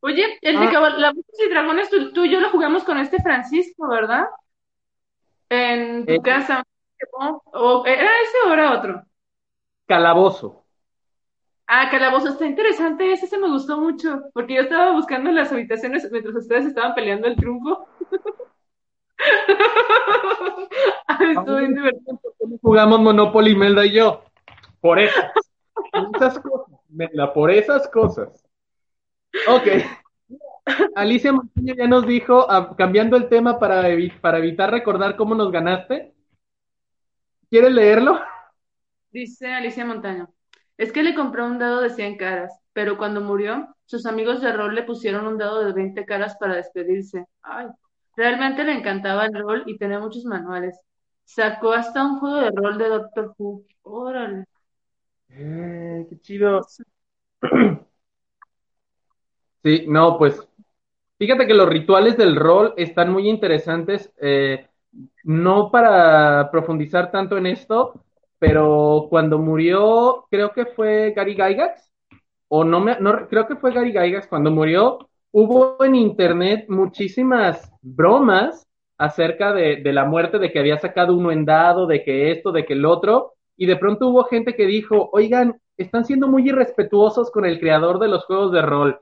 [0.00, 1.12] Oye, el de Ah.
[1.38, 4.24] Y Dragones, tú, tú y yo lo jugamos con este Francisco, ¿verdad?
[5.48, 6.20] En tu Eh.
[6.22, 6.64] casa.
[7.52, 9.02] ¿O ¿Era ese o era otro?
[9.86, 10.64] Calabozo.
[11.66, 16.08] Ah, Calabozo, está interesante, ese se me gustó mucho, porque yo estaba buscando las habitaciones
[16.10, 17.86] mientras ustedes estaban peleando el triunfo.
[21.06, 22.20] Ay, estuvo bien divertido.
[22.60, 24.24] Jugamos Monopoly Imelda y yo.
[24.80, 25.32] Por esas.
[26.14, 26.74] Esas cosas.
[26.90, 28.44] Imelda, por esas cosas.
[29.48, 29.66] Ok.
[30.94, 35.34] Alicia Montaño ya nos dijo, ah, cambiando el tema para, evi- para evitar recordar cómo
[35.34, 36.14] nos ganaste.
[37.50, 38.20] ¿Quieres leerlo?
[39.10, 40.32] Dice Alicia Montaño,
[40.78, 44.52] es que le compré un dado de 100 caras, pero cuando murió, sus amigos de
[44.52, 47.26] rol le pusieron un dado de 20 caras para despedirse.
[47.42, 47.66] Ay,
[48.16, 50.80] realmente le encantaba el rol y tenía muchos manuales.
[51.24, 53.64] Sacó hasta un juego de rol de Doctor Who.
[53.82, 54.44] Órale.
[55.30, 56.60] Eh, qué chido.
[59.62, 60.46] Sí, no, pues
[61.18, 64.68] fíjate que los rituales del rol están muy interesantes, eh,
[65.24, 68.04] no para profundizar tanto en esto,
[68.40, 71.92] pero cuando murió, creo que fue Gary Gygax,
[72.48, 77.72] o no me, no, creo que fue Gary Gygax cuando murió, hubo en internet muchísimas
[77.80, 78.66] bromas
[78.98, 82.64] acerca de, la muerte, de que había sacado uno en dado, de que esto, de
[82.64, 87.30] que el otro, y de pronto hubo gente que dijo, oigan, están siendo muy irrespetuosos
[87.30, 89.00] con el creador de los juegos de rol.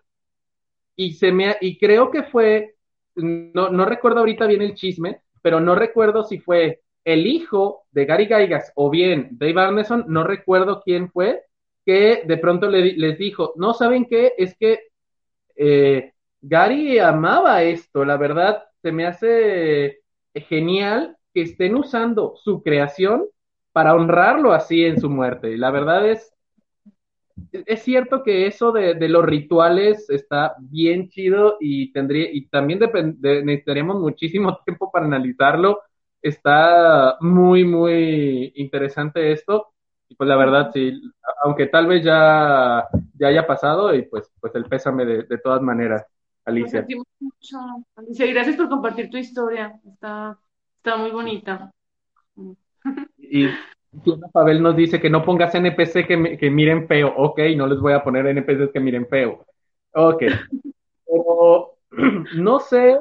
[0.96, 2.76] Y, se me, y creo que fue,
[3.16, 8.04] no, no recuerdo ahorita bien el chisme, pero no recuerdo si fue el hijo de
[8.04, 11.42] Gary Gygax o bien Dave Arneson, no recuerdo quién fue,
[11.84, 14.80] que de pronto le, les dijo, no saben qué, es que
[15.56, 16.12] eh,
[16.42, 20.00] Gary amaba esto, la verdad, se me hace
[20.34, 23.26] genial que estén usando su creación
[23.72, 25.56] para honrarlo así en su muerte.
[25.58, 26.32] La verdad es,
[27.52, 32.78] es cierto que eso de, de los rituales está bien chido y tendría, y también
[32.78, 35.80] de, necesitaríamos muchísimo tiempo para analizarlo.
[36.22, 39.68] Está muy, muy interesante esto.
[40.08, 41.00] Y pues la verdad, sí,
[41.44, 45.62] aunque tal vez ya, ya haya pasado, y pues, pues el pésame de, de todas
[45.62, 46.04] maneras,
[46.44, 46.86] Alicia.
[47.20, 47.58] mucho.
[47.96, 49.78] Alicia, gracias por compartir tu historia.
[49.86, 50.38] Está,
[50.76, 51.70] está muy bonita.
[53.18, 53.48] Y
[54.32, 57.12] Pavel nos dice que no pongas NPC que, me- que miren feo.
[57.16, 59.44] Ok, no les voy a poner NPCs que miren feo.
[59.94, 60.22] Ok.
[61.06, 61.74] Pero
[62.36, 63.00] no sé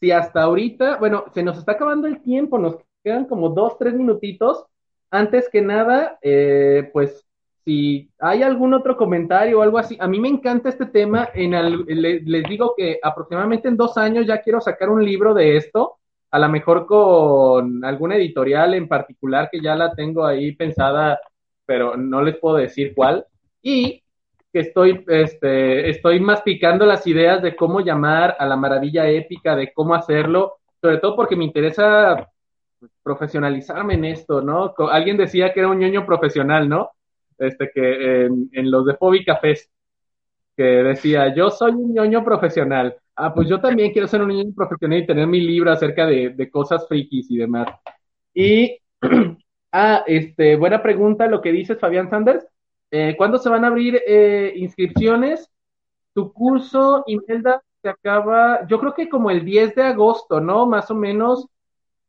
[0.00, 3.94] si hasta ahorita, bueno, se nos está acabando el tiempo, nos quedan como dos, tres
[3.94, 4.64] minutitos.
[5.10, 7.26] Antes que nada, eh, pues
[7.68, 11.28] si hay algún otro comentario o algo así, a mí me encanta este tema.
[11.34, 11.50] En
[11.84, 15.98] les digo que aproximadamente en dos años ya quiero sacar un libro de esto,
[16.30, 21.20] a lo mejor con alguna editorial en particular que ya la tengo ahí pensada,
[21.66, 23.26] pero no les puedo decir cuál.
[23.60, 24.02] Y
[24.50, 29.74] que estoy, este, estoy masticando las ideas de cómo llamar a la maravilla épica, de
[29.74, 32.30] cómo hacerlo, sobre todo porque me interesa
[33.02, 34.72] profesionalizarme en esto, ¿no?
[34.90, 36.92] Alguien decía que era un ñoño profesional, ¿no?
[37.38, 39.70] Este, que en, en los de Pobi Cafés,
[40.56, 42.96] que decía, yo soy un ñoño profesional.
[43.16, 46.30] Ah, pues yo también quiero ser un ñoño profesional y tener mi libro acerca de,
[46.30, 47.68] de cosas frikis y demás.
[48.34, 48.78] Y,
[49.72, 52.46] ah, este, buena pregunta lo que dices, Fabián Sanders.
[52.90, 55.50] Eh, ¿Cuándo se van a abrir eh, inscripciones?
[56.14, 60.66] Tu curso, Imelda, se acaba, yo creo que como el 10 de agosto, ¿no?
[60.66, 61.46] Más o menos,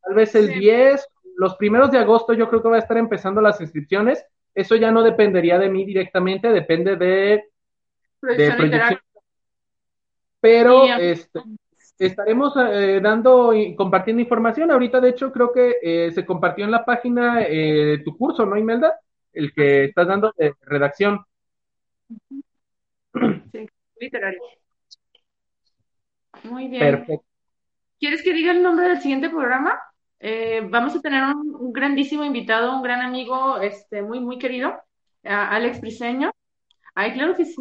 [0.01, 0.59] tal vez el Sí.
[0.59, 1.07] 10,
[1.37, 4.25] los primeros de agosto yo creo que va a estar empezando las inscripciones.
[4.59, 7.43] Eso ya no dependería de mí directamente, depende de, de
[8.19, 8.71] Proyección proyección.
[8.71, 9.03] literaria.
[10.41, 11.41] Pero este,
[11.97, 14.71] estaremos eh, dando y compartiendo información.
[14.71, 18.45] Ahorita, de hecho, creo que eh, se compartió en la página eh, de tu curso,
[18.45, 18.99] ¿no, Imelda?
[19.31, 21.23] El que estás dando de redacción.
[23.51, 23.67] Sí,
[23.99, 24.39] literaria.
[26.43, 26.81] Muy bien.
[26.81, 27.25] Perfecto.
[27.99, 29.79] ¿Quieres que diga el nombre del siguiente programa?
[30.19, 34.73] Eh, vamos a tener un, grandísimo invitado, un gran amigo, este, muy, muy querido,
[35.23, 36.31] Alex Briseño.
[36.95, 37.55] Ay, claro que sí.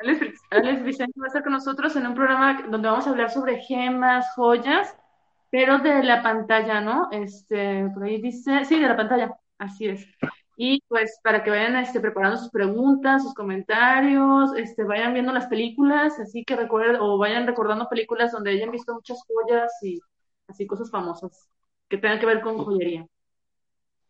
[0.00, 3.10] Alex, Bri- Alex Briseño va a estar con nosotros en un programa donde vamos a
[3.10, 4.96] hablar sobre gemas, joyas,
[5.50, 7.08] pero de la pantalla, ¿no?
[7.10, 10.06] Este, por ahí dice, sí, de la pantalla, así es.
[10.56, 15.46] Y pues para que vayan este, preparando sus preguntas, sus comentarios, este, vayan viendo las
[15.46, 19.98] películas, así que recuerden, o vayan recordando películas donde hayan visto muchas joyas y
[20.50, 21.48] así cosas famosas
[21.88, 23.06] que tengan que ver con joyería.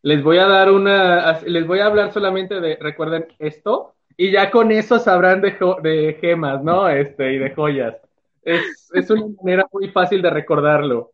[0.03, 4.51] Les voy a dar una, les voy a hablar solamente de, recuerden esto, y ya
[4.51, 6.89] con eso sabrán de, de gemas, ¿no?
[6.89, 7.97] Este, y de joyas.
[8.43, 11.11] Es, es una manera muy fácil de recordarlo.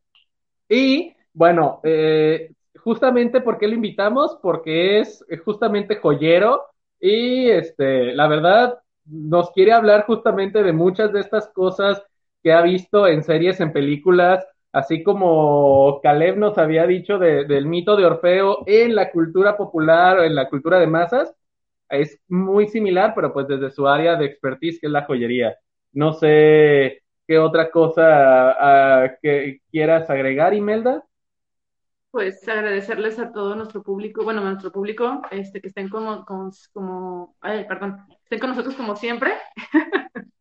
[0.70, 4.38] Y bueno, eh, justamente ¿por qué lo invitamos?
[4.42, 6.64] Porque es justamente joyero
[7.00, 12.04] y este, la verdad nos quiere hablar justamente de muchas de estas cosas
[12.44, 14.46] que ha visto en series, en películas,
[14.78, 20.36] así como Caleb nos había dicho del mito de Orfeo en la cultura popular en
[20.36, 21.34] la cultura de masas,
[21.90, 25.56] es muy similar, pero pues desde su área de expertise, que es la joyería.
[25.94, 31.04] No sé qué otra cosa uh, que quieras agregar, Imelda
[32.18, 36.26] pues agradecerles a todo nuestro público, bueno, a nuestro público, este, que estén como,
[36.74, 39.34] como, ay, perdón, estén con nosotros como siempre.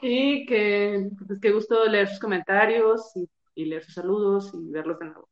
[0.00, 3.28] y que, pues qué gusto leer sus comentarios y,
[3.60, 5.28] y, leer sus saludos y verlos de nuevo.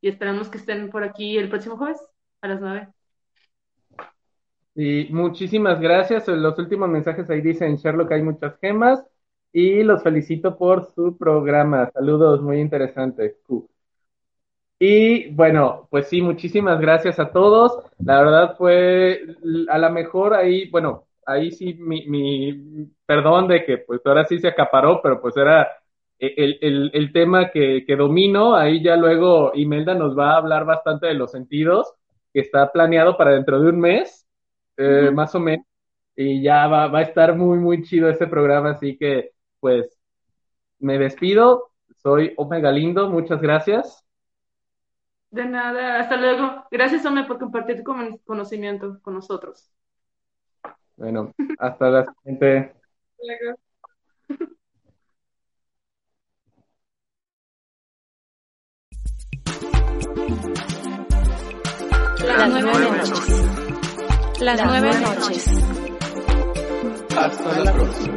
[0.00, 2.00] Y esperamos que estén por aquí el próximo jueves
[2.40, 2.88] a las nueve.
[4.74, 6.26] Y muchísimas gracias.
[6.28, 9.04] Los últimos mensajes ahí dicen Sherlock hay muchas gemas
[9.52, 11.90] y los felicito por su programa.
[11.92, 13.36] Saludos, muy interesante.
[14.78, 17.84] Y bueno, pues sí, muchísimas gracias a todos.
[17.98, 19.20] La verdad fue,
[19.68, 24.38] a lo mejor ahí, bueno, ahí sí mi, mi perdón de que pues ahora sí
[24.38, 25.68] se acaparó, pero pues era
[26.20, 28.54] el, el, el tema que, que, domino.
[28.54, 31.94] Ahí ya luego Imelda nos va a hablar bastante de los sentidos,
[32.32, 34.26] que está planeado para dentro de un mes,
[34.76, 35.66] eh, más o menos.
[36.14, 39.98] Y ya va, va a estar muy, muy chido ese programa, así que pues
[40.78, 41.70] me despido.
[42.02, 44.04] Soy Omega Lindo, muchas gracias.
[45.30, 46.64] De nada, hasta luego.
[46.70, 49.70] Gracias, Ome, por compartir tu conocimiento con nosotros.
[50.96, 52.74] Bueno, hasta la siguiente.
[62.26, 64.40] Las nueve noches.
[64.40, 65.46] Las nueve noches.
[67.16, 68.16] Hasta la próxima.